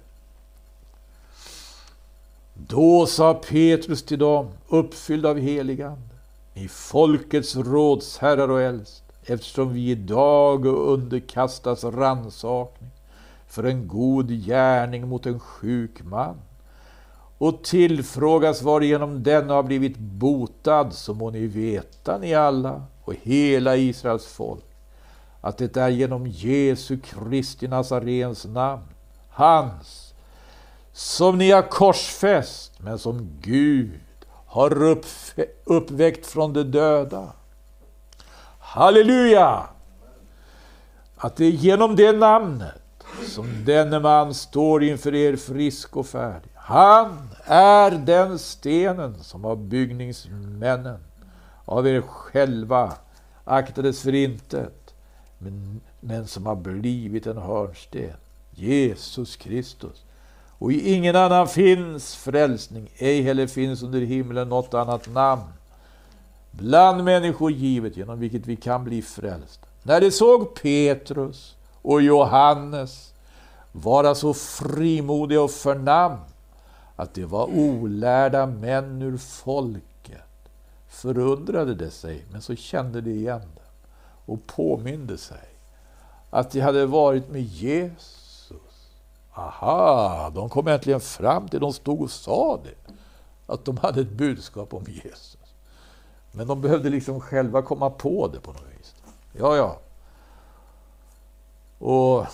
Då 2.55 3.07
sa 3.07 3.35
Petrus 3.35 4.03
till 4.03 4.19
dem, 4.19 4.49
uppfylld 4.69 5.27
av 5.27 5.39
heligan 5.39 6.10
ni 6.55 6.69
folkets 6.69 7.57
rådsherrar 7.57 8.49
och 8.49 8.63
äldst, 8.63 9.05
eftersom 9.25 9.73
vi 9.73 9.91
idag 9.91 10.67
underkastas 10.67 11.85
ransakning 11.85 12.91
för 13.47 13.65
en 13.65 13.89
god 13.89 14.31
gärning 14.31 15.09
mot 15.09 15.27
en 15.27 15.41
sjuk 15.41 16.03
man 16.03 16.37
och 17.39 17.65
tillfrågas 17.65 18.63
varigenom 18.63 19.23
denna 19.23 19.55
har 19.55 19.63
blivit 19.63 19.99
botad, 19.99 20.93
så 20.93 21.15
må 21.15 21.31
ni 21.31 21.47
veta, 21.47 22.19
ni 22.19 22.35
alla 22.35 22.83
och 23.05 23.15
hela 23.23 23.77
Israels 23.77 24.27
folk, 24.27 24.65
att 25.41 25.59
det 25.59 25.77
är 25.77 25.89
genom 25.89 26.27
Jesu 26.27 26.99
Kristi 26.99 27.69
Nazarens 27.69 28.45
namn, 28.45 28.83
hans, 29.29 30.15
som 30.93 31.39
ni 31.39 31.51
har 31.51 31.63
korsfäst, 31.63 32.73
men 32.81 32.99
som 32.99 33.29
Gud 33.41 34.01
har 34.51 34.99
uppväckt 35.65 36.27
från 36.27 36.53
de 36.53 36.63
döda. 36.63 37.33
Halleluja! 38.59 39.67
Att 41.17 41.37
det 41.37 41.45
är 41.45 41.51
genom 41.51 41.97
det 41.97 42.13
namnet 42.13 42.83
som 43.27 43.65
denne 43.65 44.01
man 44.01 44.35
står 44.35 44.83
inför 44.83 45.15
er 45.15 45.37
frisk 45.37 45.97
och 45.97 46.07
färdig. 46.07 46.51
Han 46.55 47.29
är 47.45 47.91
den 47.91 48.39
stenen 48.39 49.19
som 49.25 49.45
av 49.45 49.69
byggningsmännen 49.69 51.01
av 51.65 51.89
er 51.89 52.01
själva 52.01 52.93
aktades 53.45 54.03
för 54.03 54.15
intet, 54.15 54.95
men, 55.39 55.81
men 56.01 56.27
som 56.27 56.47
har 56.47 56.57
blivit 56.57 57.27
en 57.27 57.39
hörnsten. 57.39 58.17
Jesus 58.51 59.37
Kristus. 59.37 60.05
Och 60.61 60.73
i 60.73 60.95
ingen 60.95 61.17
annan 61.17 61.49
finns 61.49 62.17
frälsning, 62.17 62.91
ej 62.99 63.23
heller 63.23 63.47
finns 63.47 63.83
under 63.83 64.01
himlen 64.01 64.49
något 64.49 64.75
annat 64.75 65.09
namn 65.09 65.43
bland 66.51 67.05
människor 67.05 67.51
givet 67.51 67.97
genom 67.97 68.21
vilket 68.21 68.47
vi 68.47 68.57
kan 68.57 68.85
bli 68.85 69.03
frälsta. 69.03 69.67
När 69.83 70.01
de 70.01 70.11
såg 70.11 70.55
Petrus 70.55 71.57
och 71.83 72.03
Johannes 72.03 73.15
vara 73.73 74.15
så 74.15 74.35
frimodiga 74.35 75.43
och 75.43 75.51
förnam 75.51 76.17
att 76.97 77.15
det 77.15 77.25
var 77.25 77.45
olärda 77.45 78.47
män 78.47 79.03
ur 79.03 79.17
folket 79.17 80.51
förundrade 80.89 81.75
det 81.75 81.91
sig, 81.91 82.25
men 82.33 82.43
så 82.43 82.55
kände 82.55 83.01
de 83.01 83.11
igen 83.11 83.41
dem 83.41 83.65
och 84.27 84.47
påminde 84.47 85.19
sig 85.19 85.49
att 86.31 86.51
de 86.51 86.61
hade 86.61 86.87
varit 86.87 87.31
med 87.31 87.43
Jesus. 87.43 88.20
Aha, 89.35 90.31
de 90.35 90.49
kom 90.49 90.69
äntligen 90.69 91.01
fram 91.01 91.49
till, 91.49 91.61
de 91.61 91.73
stod 91.73 92.03
och 92.03 92.11
sa 92.11 92.61
det, 92.65 92.93
att 93.47 93.65
de 93.65 93.77
hade 93.77 94.01
ett 94.01 94.11
budskap 94.11 94.75
om 94.75 94.85
Jesus. 94.89 95.55
Men 96.33 96.47
de 96.47 96.61
behövde 96.61 96.91
liksom 96.91 97.21
själva 97.21 97.63
komma 97.63 97.91
på 97.91 98.29
det 98.29 98.41
på 98.41 98.53
något 98.53 98.63
vis. 98.79 98.95
Ja, 99.33 99.57
ja. 99.57 99.79
Och 101.79 102.27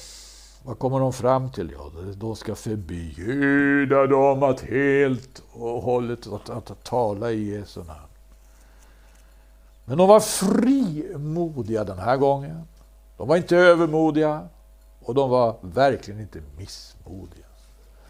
vad 0.65 0.79
kommer 0.79 1.01
de 1.01 1.13
fram 1.13 1.51
till? 1.51 1.73
Ja, 1.73 1.91
de 2.15 2.37
ska 2.37 2.55
förbjuda 2.55 4.07
dem 4.07 4.43
att 4.43 4.61
helt 4.61 5.43
och 5.53 5.83
hållet 5.83 6.27
att, 6.27 6.51
att, 6.51 6.71
att 6.71 6.85
tala 6.85 7.33
i 7.33 7.51
Jesu 7.51 7.81
namn. 7.85 8.01
Men 9.85 9.99
de 9.99 10.09
var 10.09 10.21
frimodiga 10.21 11.85
den 11.85 11.99
här 11.99 12.17
gången. 12.17 12.63
De 13.17 13.29
var 13.29 13.37
inte 13.37 13.57
övermodiga 13.57 14.49
och 15.07 15.14
de 15.14 15.31
var 15.31 15.57
verkligen 15.61 16.21
inte 16.21 16.42
missmodiga. 16.57 17.47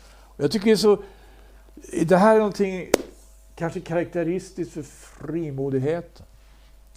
Och 0.08 0.44
jag 0.44 0.52
tycker 0.52 0.66
det 0.66 0.72
är 0.72 0.76
så... 0.76 1.02
Det 2.06 2.16
här 2.16 2.34
är 2.34 2.38
någonting 2.38 2.90
kanske 3.54 3.80
karaktäristiskt 3.80 4.72
för 4.72 4.82
frimodigheten. 4.82 6.26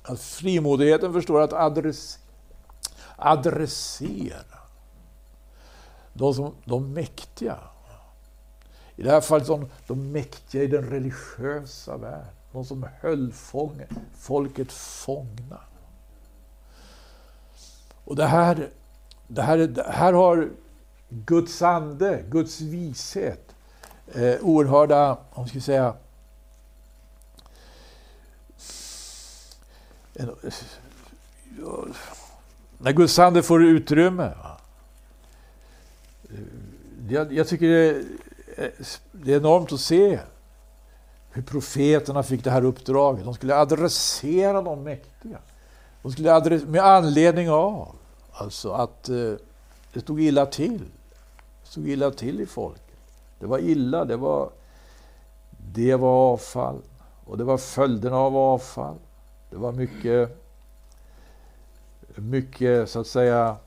Att 0.03 0.19
frimodigheten 0.21 1.13
förstår 1.13 1.41
att 1.41 1.53
adress, 1.53 2.19
adressera 3.15 4.59
de, 6.13 6.33
som, 6.33 6.55
de 6.65 6.93
mäktiga. 6.93 7.57
I 8.95 9.03
det 9.03 9.11
här 9.11 9.21
fallet 9.21 9.47
de, 9.47 9.69
de 9.87 10.11
mäktiga 10.11 10.63
i 10.63 10.67
den 10.67 10.89
religiösa 10.89 11.97
världen. 11.97 12.33
De 12.51 12.65
som 12.65 12.87
höll 13.01 13.31
fånge, 13.31 13.87
folket 14.17 14.71
fångna. 14.71 15.59
Och 18.05 18.15
det 18.15 18.25
här, 18.25 18.69
det 19.31 19.41
här, 19.41 19.83
här 19.91 20.13
har 20.13 20.49
Guds 21.09 21.61
ande, 21.61 22.23
Guds 22.29 22.61
vishet, 22.61 23.55
eh, 24.13 24.35
oerhörda, 24.41 25.17
om 25.31 25.47
ska 25.47 25.59
säga, 25.59 25.93
en, 30.13 30.35
när 32.77 32.91
Guds 32.91 33.19
ande 33.19 33.43
får 33.43 33.63
utrymme. 33.63 34.31
Eh, 36.29 36.39
jag, 37.09 37.33
jag 37.33 37.47
tycker 37.47 37.67
det 37.67 37.89
är, 37.89 38.03
eh, 38.57 38.85
det 39.11 39.33
är 39.33 39.37
enormt 39.37 39.71
att 39.71 39.79
se 39.79 40.19
hur 41.31 41.41
profeterna 41.41 42.23
fick 42.23 42.43
det 42.43 42.51
här 42.51 42.65
uppdraget. 42.65 43.25
De 43.25 43.33
skulle 43.33 43.55
adressera 43.55 44.61
de 44.61 44.83
mäktiga. 44.83 45.37
De 46.01 46.11
skulle 46.11 46.33
adressera, 46.33 46.69
med 46.69 46.83
anledning 46.83 47.49
av 47.49 47.98
alltså 48.31 48.71
att 48.71 49.09
eh, 49.09 49.33
det 49.93 49.99
stod 49.99 50.21
illa 50.21 50.45
till. 50.45 50.79
Det 51.63 51.69
stod 51.69 51.87
illa 51.87 52.11
till 52.11 52.41
i 52.41 52.45
folket. 52.45 52.83
Det 53.39 53.45
var 53.45 53.59
illa, 53.59 54.05
det 54.05 54.17
var, 54.17 54.49
det 55.73 55.95
var 55.95 56.33
avfall. 56.33 56.81
Och 57.25 57.37
det 57.37 57.43
var 57.43 57.57
följderna 57.57 58.17
av 58.17 58.37
avfall. 58.37 58.97
Det 59.49 59.57
var 59.57 59.71
mycket, 59.71 60.43
mycket 62.15 62.89
så 62.89 62.99
att 62.99 63.07
säga 63.07 63.57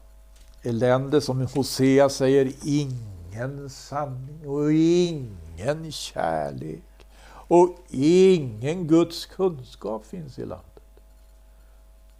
elände 0.62 1.20
som 1.20 1.46
Hosea 1.55 2.09
säger, 2.09 2.53
ingen 2.64 3.70
sanning 3.70 4.48
och 4.48 4.72
ingen 4.72 5.92
kärlek 5.92 6.83
och 7.27 7.77
ingen 7.90 8.87
Guds 8.87 9.27
kunskap 9.27 10.07
finns 10.07 10.38
i 10.38 10.44
landet. 10.44 10.83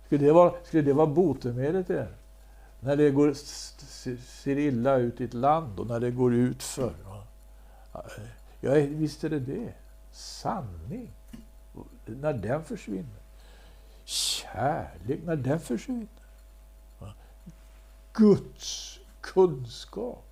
Skulle 0.07 0.27
det 0.27 0.33
vara, 0.33 0.53
skulle 0.65 0.83
det 0.83 0.93
vara 0.93 1.07
botemedlet 1.07 1.89
det? 1.89 2.09
När 2.85 2.97
det 2.97 3.11
går, 3.11 3.35
ser 4.17 4.59
illa 4.59 4.97
ut 4.97 5.21
i 5.21 5.25
ett 5.25 5.35
land 5.35 5.81
och 5.81 5.87
när 5.87 6.01
det 6.01 6.11
går 6.11 6.35
ut 6.35 6.63
för. 6.63 6.95
Ja, 8.61 8.77
eh, 8.77 8.89
visst 8.89 9.25
är 9.25 9.31
det 9.31 9.41
det. 9.41 9.75
Sanning. 10.13 11.11
När 12.07 12.33
den 12.33 12.65
försvinner. 12.65 13.23
Kärlek, 14.05 15.21
när 15.25 15.37
den 15.37 15.61
försvinner. 15.61 16.09
Guds 18.13 18.99
kunskap. 19.21 20.25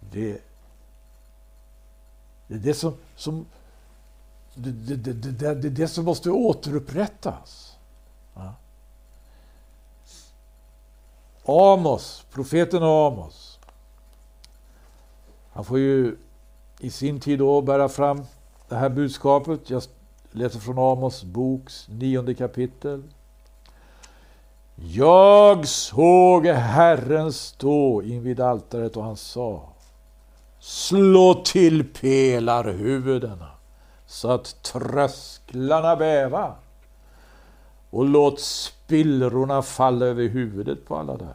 Det, 0.00 0.42
det 2.46 2.54
är 2.54 2.58
det 2.58 2.74
som, 2.74 2.96
som 3.16 3.46
det, 4.58 4.96
det, 4.96 5.12
det, 5.12 5.54
det, 5.54 5.70
det, 5.70 5.88
som 5.88 6.04
måste 6.04 6.30
återupprättas. 6.30 7.76
Ja. 8.34 8.54
Amos, 11.44 12.24
profeten 12.30 12.82
Amos. 12.82 13.58
Han 15.52 15.64
får 15.64 15.78
ju 15.78 16.16
i 16.80 16.90
sin 16.90 17.20
tid 17.20 17.38
då 17.38 17.60
bära 17.60 17.88
fram 17.88 18.24
det 18.68 18.74
här 18.74 18.88
budskapet. 18.88 19.70
Jag 19.70 19.82
läser 20.32 20.60
från 20.60 20.78
Amos 20.78 21.24
boks 21.24 21.88
nionde 21.88 22.34
kapitel. 22.34 23.02
Jag 24.74 25.68
såg 25.68 26.46
Herren 26.46 27.32
stå 27.32 28.02
invid 28.02 28.40
altaret 28.40 28.96
och 28.96 29.04
han 29.04 29.16
sa 29.16 29.68
Slå 30.60 31.34
till 31.34 31.92
pelarhuvudena 31.92 33.57
så 34.08 34.30
att 34.30 34.62
trösklarna 34.62 35.96
bäva 35.96 36.54
och 37.90 38.04
låt 38.04 38.40
spillrorna 38.40 39.62
falla 39.62 40.06
över 40.06 40.28
huvudet 40.28 40.86
på 40.86 40.96
alla 40.96 41.16
där. 41.16 41.34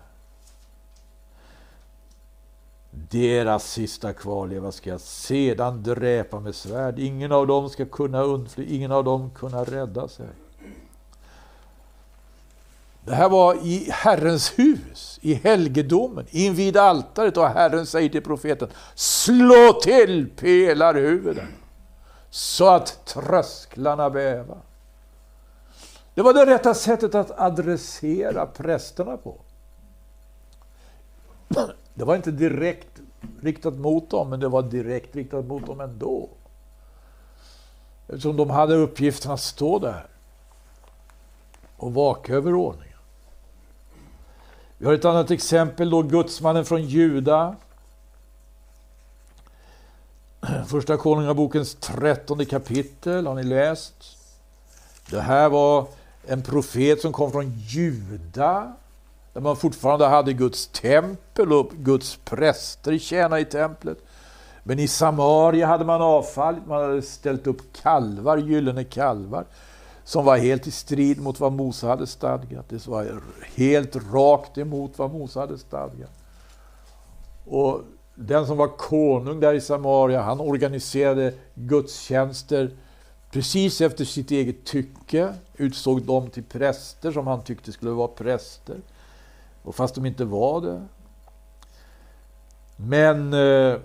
Deras 2.91 3.71
sista 3.71 4.13
kvarleva 4.13 4.71
ska 4.71 4.89
jag 4.89 5.01
sedan 5.01 5.84
dräpa 5.84 6.39
med 6.39 6.55
svärd. 6.55 6.99
Ingen 6.99 7.32
av 7.32 7.47
dem 7.47 7.69
ska 7.69 7.86
kunna 7.86 8.21
undfly, 8.21 8.65
ingen 8.65 8.91
av 8.91 9.03
dem 9.03 9.30
kunna 9.30 9.63
rädda 9.63 10.07
sig. 10.07 10.28
Det 13.05 13.15
här 13.15 13.30
var 13.30 13.55
i 13.55 13.89
Herrens 13.91 14.59
hus, 14.59 15.19
i 15.21 15.34
helgedomen, 15.34 16.26
invid 16.30 16.78
altaret 16.78 17.38
och 17.38 17.47
Herren 17.47 17.86
säger 17.86 18.09
till 18.09 18.24
profeten 18.24 18.69
Slå 18.95 19.74
till 19.84 20.30
pelarhuvuden 20.30 21.47
så 22.34 22.69
att 22.69 23.05
trösklarna 23.05 24.09
bävar. 24.09 24.57
Det 26.13 26.21
var 26.21 26.34
det 26.34 26.45
rätta 26.45 26.73
sättet 26.73 27.15
att 27.15 27.39
adressera 27.39 28.45
prästerna 28.45 29.17
på. 29.17 29.36
Det 31.93 32.03
var 32.03 32.15
inte 32.15 32.31
direkt 32.31 32.88
riktat 33.41 33.73
mot 33.73 34.09
dem, 34.09 34.29
men 34.29 34.39
det 34.39 34.47
var 34.47 34.61
direkt 34.61 35.15
riktat 35.15 35.45
mot 35.45 35.65
dem 35.65 35.81
ändå. 35.81 36.29
Eftersom 38.07 38.38
de 38.38 38.49
hade 38.49 38.75
uppgiften 38.75 39.31
att 39.31 39.41
stå 39.41 39.79
där 39.79 40.05
och 41.77 41.93
vaka 41.93 42.34
över 42.34 42.53
ordningen. 42.53 42.99
Vi 44.77 44.86
har 44.86 44.93
ett 44.93 45.05
annat 45.05 45.31
exempel 45.31 45.89
då, 45.89 46.01
gudsmannen 46.01 46.65
från 46.65 46.84
Juda. 46.84 47.55
Första 50.68 50.98
Konungabokens 50.98 51.76
trettonde 51.76 52.46
kapitel 52.46 53.28
har 53.28 53.36
ni 53.36 53.44
läst. 53.44 54.18
Det 55.10 55.22
här 55.22 55.50
var 55.50 55.88
en 56.28 56.41
profet 56.41 57.02
som 57.02 57.14
kom 57.14 57.32
från 57.32 57.52
Juda, 57.68 58.74
där 59.34 59.41
man 59.41 59.56
fortfarande 59.56 60.06
hade 60.08 60.34
Guds 60.34 60.68
tempel 60.68 61.54
och 61.54 61.72
Guds 61.78 62.20
präster 62.26 62.98
tjäna 62.98 63.39
i 63.39 63.46
templet. 63.46 63.98
Men 64.64 64.80
i 64.80 64.88
Samaria 64.88 65.68
hade 65.68 65.86
man 65.86 66.02
avfallit, 66.02 66.68
man 66.68 66.82
hade 66.82 67.02
ställt 67.02 67.48
upp 67.48 67.74
kalvar, 67.74 68.38
gyllene 68.38 68.84
kalvar 68.84 69.46
som 70.04 70.26
var 70.26 70.38
helt 70.38 70.68
i 70.68 70.72
strid 70.72 71.22
mot 71.22 71.39
vad 71.39 71.52
Mose 71.54 71.88
hade 71.88 72.08
stadgat. 72.08 72.70
Det 72.70 72.88
var 72.88 73.22
helt 73.56 73.96
rakt 73.96 74.58
emot 74.58 74.98
vad 74.98 75.12
Mose 75.12 75.39
hade 75.39 75.58
stadgat. 75.58 76.12
Och 77.46 77.82
den 78.16 78.47
som 78.47 78.57
var 78.57 78.68
konung 78.68 79.39
där 79.39 79.53
i 79.53 79.61
Samaria, 79.61 80.22
han 80.22 80.39
organiserade 80.39 81.34
gudstjänster 81.53 82.72
precis 83.32 83.82
efter 83.82 84.05
sitt 84.05 84.32
eget 84.32 84.66
tycke, 84.66 85.34
utsåg 85.57 86.01
dem 86.01 86.30
till 86.30 86.43
präster 86.43 87.11
som 87.11 87.28
han 87.28 87.43
tyckte 87.43 87.72
skulle 87.72 87.91
vara 87.91 88.07
präster. 88.07 88.78
Och 89.64 89.76
fast 89.76 89.95
de 89.95 90.05
inte 90.05 90.26
var 90.26 90.61
det. 90.61 90.88
Men, 92.76 93.34
eh, 93.34 93.78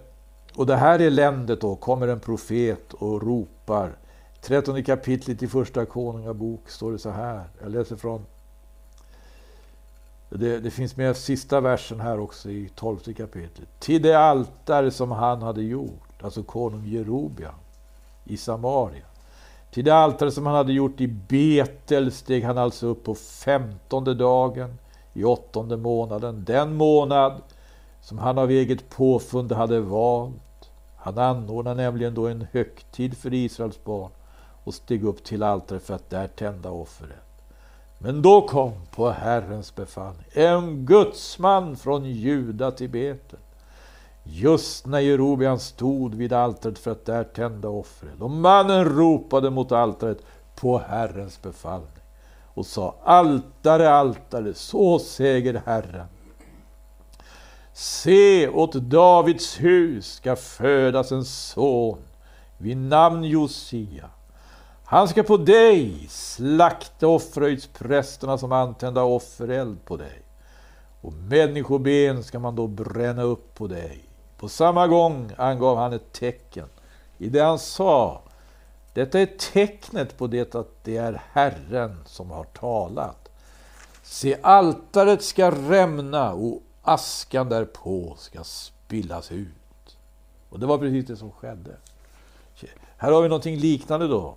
och 0.55 0.67
det 0.67 0.77
här 0.77 0.99
eländet 0.99 1.61
då, 1.61 1.77
kommer 1.77 2.09
en 2.09 2.21
profet 2.21 2.93
och 2.93 3.23
ropar 3.23 3.97
13 4.41 4.85
kapitlet 4.85 5.43
i 5.43 5.49
Första 5.49 5.87
Konungabok 5.87 6.71
står 6.71 6.93
det 6.93 6.99
så 6.99 7.11
här. 7.11 7.45
Jag 7.63 7.71
läser 7.71 7.97
från... 7.97 8.27
Det, 10.31 10.61
det 10.61 10.71
finns 10.71 10.97
med 10.97 11.17
sista 11.17 11.61
versen 11.61 12.01
här 12.01 12.21
också 12.21 12.51
i 12.51 12.71
12 12.75 12.99
kapitlet. 12.99 13.69
Till 13.79 14.03
det 14.03 14.19
altare 14.19 14.91
som 14.91 15.11
han 15.11 15.43
hade 15.43 15.63
gjort, 15.63 16.23
alltså 16.23 16.43
konung 16.43 16.87
Jerobia 16.87 17.55
i 18.25 18.37
Samaria. 18.37 19.05
Till 19.71 19.85
det 19.85 19.95
altare 19.95 20.31
som 20.31 20.47
han 20.47 20.55
hade 20.55 20.73
gjort 20.73 21.01
i 21.01 21.07
Betel 21.07 22.13
steg 22.13 22.45
han 22.45 22.59
alltså 22.59 22.87
upp 22.87 23.05
på 23.05 23.15
femtonde 23.15 24.15
dagen 24.15 24.79
i 25.13 25.25
åttonde 25.25 25.77
månaden, 25.77 26.45
den 26.45 26.75
månad 26.75 27.43
som 28.03 28.19
han 28.19 28.39
av 28.39 28.51
eget 28.51 28.91
påfund 28.91 29.53
hade 29.53 29.81
valt. 29.81 30.71
Han 30.97 31.19
anordnade 31.19 31.83
nämligen 31.83 32.15
då 32.15 32.27
en 32.27 32.47
högtid 32.53 33.17
för 33.17 33.35
Israels 33.35 33.85
barn 33.85 34.11
och 34.65 34.75
steg 34.75 35.05
upp 35.05 35.25
till 35.25 35.43
altaret 35.43 35.83
för 35.83 35.95
att 35.95 36.11
där 36.11 36.27
tända 36.27 36.71
offret. 36.71 37.28
Men 37.99 38.23
då 38.23 38.49
kom 38.49 38.73
på 38.91 39.11
Herrens 39.11 39.75
befallning 39.75 40.25
en 40.33 40.87
gudsman 40.87 41.77
från 41.77 42.05
Juda 42.05 42.71
till 42.71 42.91
Betel. 42.91 43.39
Just 44.23 44.87
när 44.87 45.01
Jerobian 45.01 45.59
stod 45.59 46.15
vid 46.15 46.33
altaret 46.33 46.79
för 46.79 46.91
att 46.91 47.07
där 47.07 47.25
tända 47.25 47.69
offret. 47.69 48.21
Och 48.21 48.31
mannen 48.31 48.85
ropade 48.85 49.51
mot 49.51 49.73
altaret 49.73 50.19
på 50.55 50.79
Herrens 50.79 51.43
befallning 51.43 51.89
och 52.55 52.67
sa 52.67 52.95
Altare, 53.05 53.91
altare, 53.91 54.55
så 54.55 54.99
säger 54.99 55.63
Herren. 55.67 56.07
Se, 57.73 58.49
åt 58.49 58.73
Davids 58.73 59.61
hus 59.61 60.13
ska 60.13 60.37
födas 60.37 61.13
en 61.13 61.25
son 61.25 61.99
vid 62.59 62.77
namn 62.77 63.25
Josia. 63.25 64.11
Han 64.91 65.09
ska 65.09 65.23
på 65.23 65.37
dig 65.37 66.07
slakta 66.09 67.07
offerhöjdsprästerna 67.07 68.39
som 68.39 68.53
antända 68.53 69.03
offereld 69.03 69.85
på 69.85 69.97
dig. 69.97 70.23
Och 71.01 71.13
människoben 71.13 72.25
ska 72.25 72.39
man 72.39 72.57
då 72.57 72.67
bränna 72.67 73.23
upp 73.23 73.55
på 73.55 73.67
dig. 73.67 74.05
På 74.39 74.49
samma 74.49 74.87
gång 74.87 75.31
angav 75.37 75.77
han 75.77 75.93
ett 75.93 76.13
tecken 76.13 76.69
i 77.19 77.29
det 77.29 77.41
han 77.41 77.59
sa. 77.59 78.23
Detta 78.95 79.21
är 79.21 79.27
tecknet 79.27 80.19
på 80.19 80.27
det 80.27 80.55
att 80.55 80.85
det 80.85 80.97
är 80.97 81.23
Herren 81.33 81.97
som 82.07 82.31
har 82.31 82.45
talat. 82.45 83.29
Se, 84.03 84.37
altaret 84.43 85.23
ska 85.23 85.51
rämna 85.51 86.33
och 86.33 86.63
askan 86.83 87.49
därpå 87.49 88.15
ska 88.19 88.45
spillas 88.45 89.33
ut. 89.33 89.97
Och 90.51 90.61
det 90.61 90.67
var 90.67 90.79
precis 90.79 91.07
det 91.07 91.17
som 91.17 91.31
skedde. 91.31 91.77
Här 92.97 93.13
har 93.13 93.23
vi 93.23 93.29
någonting 93.29 93.57
liknande 93.57 94.09
då. 94.09 94.35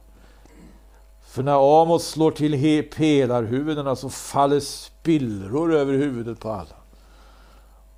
För 1.31 1.43
när 1.43 1.81
Amos 1.81 2.07
slår 2.07 2.31
till 2.31 2.89
pelarhuvudena 2.89 3.95
så 3.95 4.09
faller 4.09 4.59
spillror 4.59 5.73
över 5.73 5.93
huvudet 5.93 6.39
på 6.39 6.49
alla. 6.49 6.75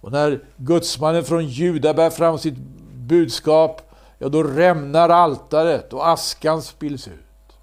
Och 0.02 0.12
när 0.12 0.44
gudsmannen 0.58 1.24
från 1.24 1.48
Juda 1.48 1.94
bär 1.94 2.10
fram 2.10 2.38
sitt 2.38 2.58
budskap, 2.94 3.82
ja 4.18 4.30
då 4.30 4.44
rämnar 4.44 5.10
altaret 5.10 5.94
och 5.94 6.10
askan 6.10 6.62
spills 6.62 7.08
ut. 7.08 7.58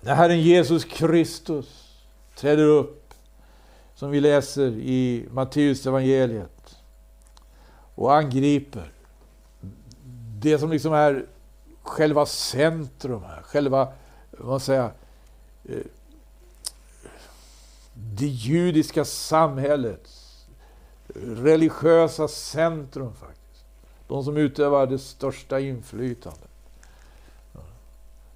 När 0.00 0.14
Herren 0.14 0.40
Jesus 0.40 0.84
Kristus 0.84 1.96
träder 2.36 2.64
upp, 2.64 3.14
som 3.94 4.10
vi 4.10 4.20
läser 4.20 4.68
i 4.68 5.26
Matteus 5.30 5.86
evangeliet 5.86 6.76
och 7.94 8.14
angriper 8.14 8.92
det 10.40 10.58
som 10.58 10.70
liksom 10.70 10.92
är 10.92 11.26
själva 11.82 12.26
centrum 12.26 13.22
här, 13.22 13.42
själva, 13.42 13.92
vad 14.30 14.62
säger 14.62 14.80
säga, 14.80 14.92
eh, 15.76 15.86
det 17.94 18.26
judiska 18.26 19.04
samhällets 19.04 20.46
religiösa 21.14 22.28
centrum 22.28 23.14
faktiskt. 23.14 23.64
De 24.08 24.24
som 24.24 24.36
utövar 24.36 24.86
det 24.86 24.98
största 24.98 25.60
inflytandet. 25.60 26.50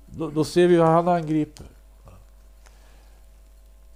Då, 0.06 0.30
då 0.30 0.44
ser 0.44 0.68
vi 0.68 0.74
hur 0.74 0.82
han 0.82 1.08
angriper. 1.08 1.66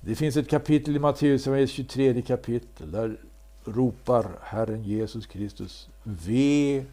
Det 0.00 0.14
finns 0.14 0.36
ett 0.36 0.50
kapitel 0.50 0.96
i 0.96 0.98
Matteus 0.98 1.42
som 1.42 1.52
är 1.52 1.66
23 1.66 2.22
kapitel. 2.22 2.90
Där 2.90 3.16
ropar 3.64 4.26
Herren 4.42 4.82
Jesus 4.84 5.26
Kristus 5.26 5.88
Ve 6.02 6.84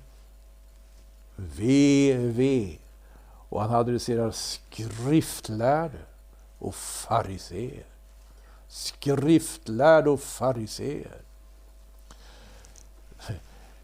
Ve, 1.37 2.17
ve. 2.17 2.77
Och 3.49 3.61
han 3.61 3.75
adresserar 3.75 4.31
skriftlärde 4.31 5.99
och 6.59 6.75
fariseer. 6.75 7.85
Skriftlärde 8.67 10.09
och 10.09 10.19
fariseer. 10.19 11.21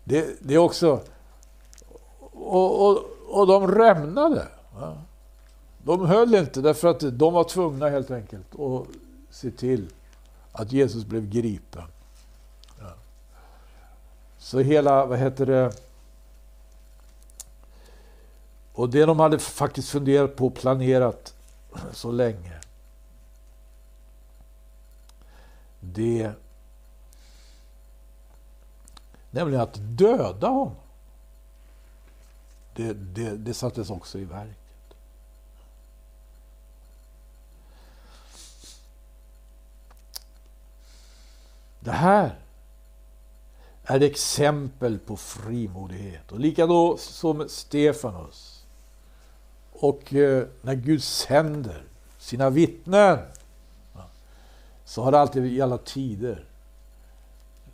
Det, 0.03 0.35
det, 0.41 0.53
är 0.53 0.57
också... 0.57 1.01
Och, 2.31 2.89
och, 2.89 3.03
och 3.27 3.47
de 3.47 3.67
rämnade. 3.67 4.47
Va? 4.75 4.97
De 5.83 6.05
höll 6.05 6.35
inte 6.35 6.61
därför 6.61 6.87
att 6.87 6.99
de 6.99 7.33
var 7.33 7.43
tvungna 7.43 7.89
helt 7.89 8.11
enkelt 8.11 8.59
att 8.59 8.87
se 9.29 9.51
till 9.51 9.87
att 10.51 10.71
Jesus 10.71 11.05
blev 11.05 11.29
gripen. 11.29 11.83
Ja. 12.79 12.93
Så 14.37 14.59
hela, 14.59 15.05
vad 15.05 15.19
heter 15.19 15.45
det, 15.45 15.71
och 18.73 18.89
det 18.89 19.05
de 19.05 19.19
hade 19.19 19.39
faktiskt 19.39 19.89
funderat 19.89 20.35
på 20.35 20.47
och 20.47 20.55
planerat 20.55 21.33
så 21.91 22.11
länge. 22.11 22.59
Det... 25.79 26.31
Nämligen 29.31 29.61
att 29.61 29.77
döda 29.79 30.47
honom. 30.47 30.75
Det, 32.75 32.93
det, 32.93 33.37
det 33.37 33.53
sattes 33.53 33.89
också 33.89 34.19
i 34.19 34.25
verket. 34.25 34.57
Det 41.79 41.91
här 41.91 42.39
är 43.83 44.01
exempel 44.01 44.99
på 44.99 45.17
frimodighet. 45.17 46.31
Och 46.31 46.39
likadant 46.39 46.99
som 46.99 47.49
Stefanus 47.49 48.52
och 49.83 50.13
eh, 50.13 50.45
när 50.61 50.75
Gud 50.75 51.03
sänder 51.03 51.83
sina 52.17 52.49
vittnen 52.49 53.19
så 54.85 55.03
har 55.03 55.11
det 55.11 55.19
alltid 55.19 55.45
i 55.45 55.61
alla 55.61 55.77
tider 55.77 56.45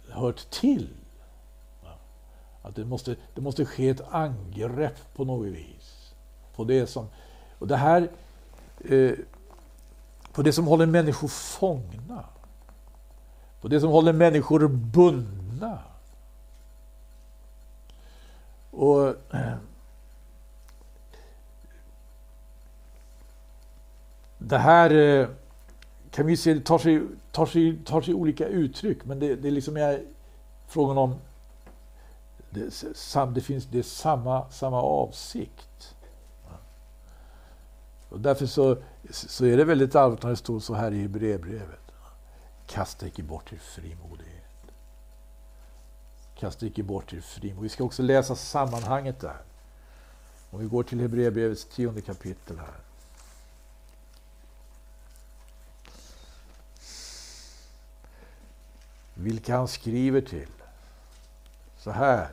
hört 0.09 0.49
till 0.49 0.89
att 2.61 2.75
det 2.75 2.85
måste, 2.85 3.15
det 3.35 3.41
måste 3.41 3.65
ske 3.65 3.89
ett 3.89 4.01
angrepp 4.11 5.13
på 5.15 5.25
något 5.25 5.47
vis. 5.47 6.13
På 6.55 6.63
det 6.63 6.87
som, 6.87 7.07
och 7.59 7.67
det 7.67 7.77
här, 7.77 8.09
eh, 8.85 9.11
på 10.33 10.41
det 10.41 10.53
som 10.53 10.67
håller 10.67 10.85
människor 10.85 11.27
fångna. 11.27 12.23
På 13.61 13.67
det 13.67 13.79
som 13.79 13.89
håller 13.89 14.13
människor 14.13 14.67
bundna. 14.67 15.79
Och 18.71 19.07
eh, 19.07 19.53
Det 24.39 24.57
här 24.57 24.95
eh, 24.95 25.27
kan 26.11 26.25
vi 26.25 26.37
se 26.37 26.59
tar 26.59 26.77
sig, 26.77 27.07
tar 27.31 27.45
sig, 27.45 27.79
tar 27.85 28.01
sig 28.01 28.13
olika 28.13 28.47
uttryck, 28.47 29.05
men 29.05 29.19
det, 29.19 29.35
det 29.35 29.51
liksom 29.51 29.77
är 29.77 30.03
frågan 30.67 30.97
om 30.97 31.15
det, 32.49 32.85
det 33.33 33.41
finns 33.41 33.65
det 33.65 33.79
är 33.79 33.83
samma, 33.83 34.49
samma 34.49 34.81
avsikt. 34.81 35.95
Och 38.09 38.19
därför 38.19 38.45
så, 38.45 38.77
så 39.09 39.45
är 39.45 39.57
det 39.57 39.63
väldigt 39.63 39.95
allvarligt 39.95 40.23
när 40.23 40.29
det 40.29 40.35
står 40.35 40.59
så 40.59 40.73
här 40.73 40.91
i 40.91 41.01
Hebreerbrevet. 41.01 41.91
Kasta 42.65 43.07
icke 43.07 43.23
bort 43.23 43.53
er 43.53 43.57
frimodighet. 43.57 44.35
Kasta 46.35 46.65
icke 46.65 46.83
bort 46.83 47.13
er 47.13 47.21
frimodighet. 47.21 47.63
Vi 47.63 47.69
ska 47.69 47.83
också 47.83 48.03
läsa 48.03 48.35
sammanhanget 48.35 49.19
där. 49.19 49.41
Om 50.49 50.59
vi 50.59 50.65
går 50.65 50.83
till 50.83 50.99
Hebreerbrevets 50.99 51.65
tionde 51.65 52.01
kapitel 52.01 52.57
här. 52.57 52.88
Vilka 59.19 59.57
han 59.57 59.67
skriver 59.67 60.21
till. 60.21 60.47
Så 61.77 61.91
här. 61.91 62.27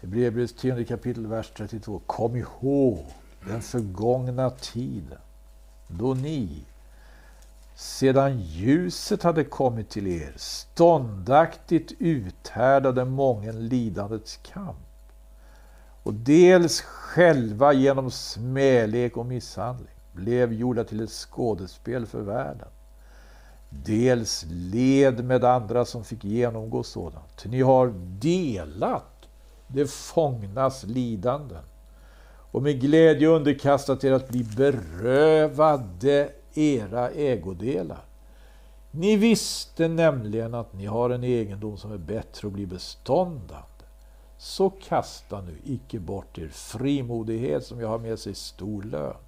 Hebreerbrevets 0.00 0.52
10 0.52 0.84
kapitel, 0.84 1.26
vers 1.26 1.52
32. 1.56 2.00
Kom 2.06 2.36
ihåg 2.36 3.06
den 3.46 3.62
förgångna 3.62 4.50
tiden 4.50 5.18
då 5.88 6.14
ni, 6.14 6.64
sedan 7.74 8.40
ljuset 8.40 9.22
hade 9.22 9.44
kommit 9.44 9.88
till 9.88 10.06
er, 10.06 10.32
ståndaktigt 10.36 11.92
uthärdade 11.98 13.04
mången 13.04 13.68
lidandets 13.68 14.36
kamp 14.42 14.76
och 16.02 16.14
dels 16.14 16.80
själva 16.80 17.72
genom 17.72 18.10
smälek 18.10 19.16
och 19.16 19.26
misshandling 19.26 19.94
blev 20.12 20.52
gjorda 20.52 20.84
till 20.84 21.00
ett 21.00 21.10
skådespel 21.10 22.06
för 22.06 22.20
världen. 22.20 22.68
Dels 23.68 24.46
led 24.48 25.24
med 25.24 25.44
andra 25.44 25.84
som 25.84 26.04
fick 26.04 26.24
genomgå 26.24 26.82
sådant. 26.82 27.44
Ni 27.44 27.60
har 27.62 27.94
delat 28.20 29.28
det 29.66 29.90
fångnas 29.90 30.84
lidanden 30.84 31.64
och 32.50 32.62
med 32.62 32.80
glädje 32.80 33.28
underkastat 33.28 34.04
er 34.04 34.12
att 34.12 34.28
bli 34.28 34.44
berövade 34.44 36.32
era 36.54 37.10
ägodelar. 37.10 38.04
Ni 38.90 39.16
visste 39.16 39.88
nämligen 39.88 40.54
att 40.54 40.72
ni 40.72 40.86
har 40.86 41.10
en 41.10 41.24
egendom 41.24 41.76
som 41.76 41.92
är 41.92 41.98
bättre 41.98 42.48
att 42.48 42.54
bli 42.54 42.66
beståndande. 42.66 43.84
Så 44.38 44.70
kasta 44.70 45.40
nu 45.40 45.58
icke 45.64 45.98
bort 45.98 46.38
er 46.38 46.48
frimodighet 46.48 47.64
som 47.64 47.80
jag 47.80 47.88
har 47.88 47.98
med 47.98 48.18
sig 48.18 48.34
stor 48.34 48.82
lön. 48.82 49.25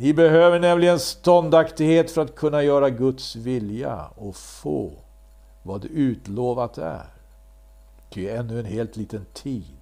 Ni 0.00 0.12
behöver 0.12 0.60
nämligen 0.60 0.98
ståndaktighet 0.98 2.10
för 2.10 2.22
att 2.22 2.34
kunna 2.34 2.62
göra 2.62 2.90
Guds 2.90 3.36
vilja 3.36 4.04
och 4.16 4.36
få 4.36 4.92
vad 5.62 5.84
utlovat 5.84 6.78
är. 6.78 7.06
Ty 8.10 8.28
ännu 8.28 8.60
en 8.60 8.66
helt 8.66 8.96
liten 8.96 9.26
tid 9.32 9.80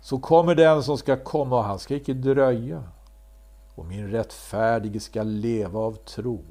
så 0.00 0.18
kommer 0.18 0.54
den 0.54 0.82
som 0.82 0.98
ska 0.98 1.16
komma 1.16 1.56
och 1.56 1.64
han 1.64 1.78
ska 1.78 1.94
icke 1.94 2.14
dröja. 2.14 2.82
Och 3.74 3.86
min 3.86 4.10
rättfärdige 4.10 5.00
ska 5.00 5.22
leva 5.22 5.80
av 5.80 5.92
tro. 5.92 6.44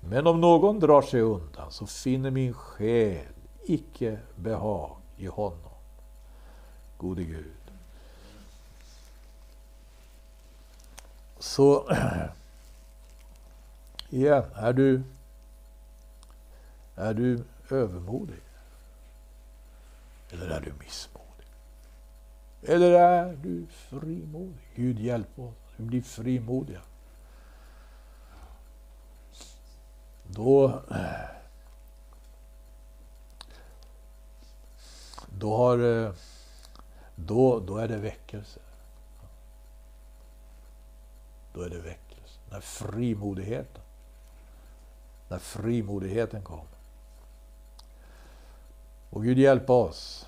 Men 0.00 0.26
om 0.26 0.40
någon 0.40 0.80
drar 0.80 1.02
sig 1.02 1.20
undan 1.20 1.70
så 1.70 1.86
finner 1.86 2.30
min 2.30 2.52
själ 2.52 3.26
icke 3.64 4.18
behag 4.36 4.96
i 5.16 5.26
honom. 5.26 5.72
Gode 6.98 7.22
Gud. 7.22 7.61
Så 11.42 11.90
igen, 14.10 14.44
är 14.54 14.72
du, 14.72 15.02
är 16.96 17.14
du 17.14 17.44
övermodig? 17.70 18.40
Eller 20.30 20.48
är 20.48 20.60
du 20.60 20.72
missmodig? 20.72 21.46
Eller 22.62 22.90
är 22.90 23.36
du 23.42 23.66
frimodig? 23.66 24.70
Gud 24.74 25.00
hjälp 25.00 25.38
oss, 25.38 25.54
vi 25.76 25.84
blir 25.84 26.02
frimodiga. 26.02 26.80
Då, 30.26 30.68
då, 35.38 35.56
har, 35.56 35.78
eh, 35.78 36.12
då, 37.14 37.60
då 37.60 37.76
är 37.76 37.88
det 37.88 37.96
väckelse. 37.96 38.60
Då 41.52 41.62
är 41.62 41.70
det 41.70 41.78
väckelse. 41.78 42.38
När 42.50 42.60
frimodigheten, 42.60 43.82
när 45.28 45.38
frimodigheten 45.38 46.42
kom. 46.42 46.66
Och 49.10 49.22
Gud 49.22 49.38
hjälpa 49.38 49.72
oss. 49.72 50.26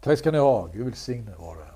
Tack 0.00 0.18
ska 0.18 0.30
ni 0.30 0.38
ha. 0.38 0.66
Gud 0.66 0.84
välsigne 0.84 1.34
var 1.34 1.56
och. 1.56 1.73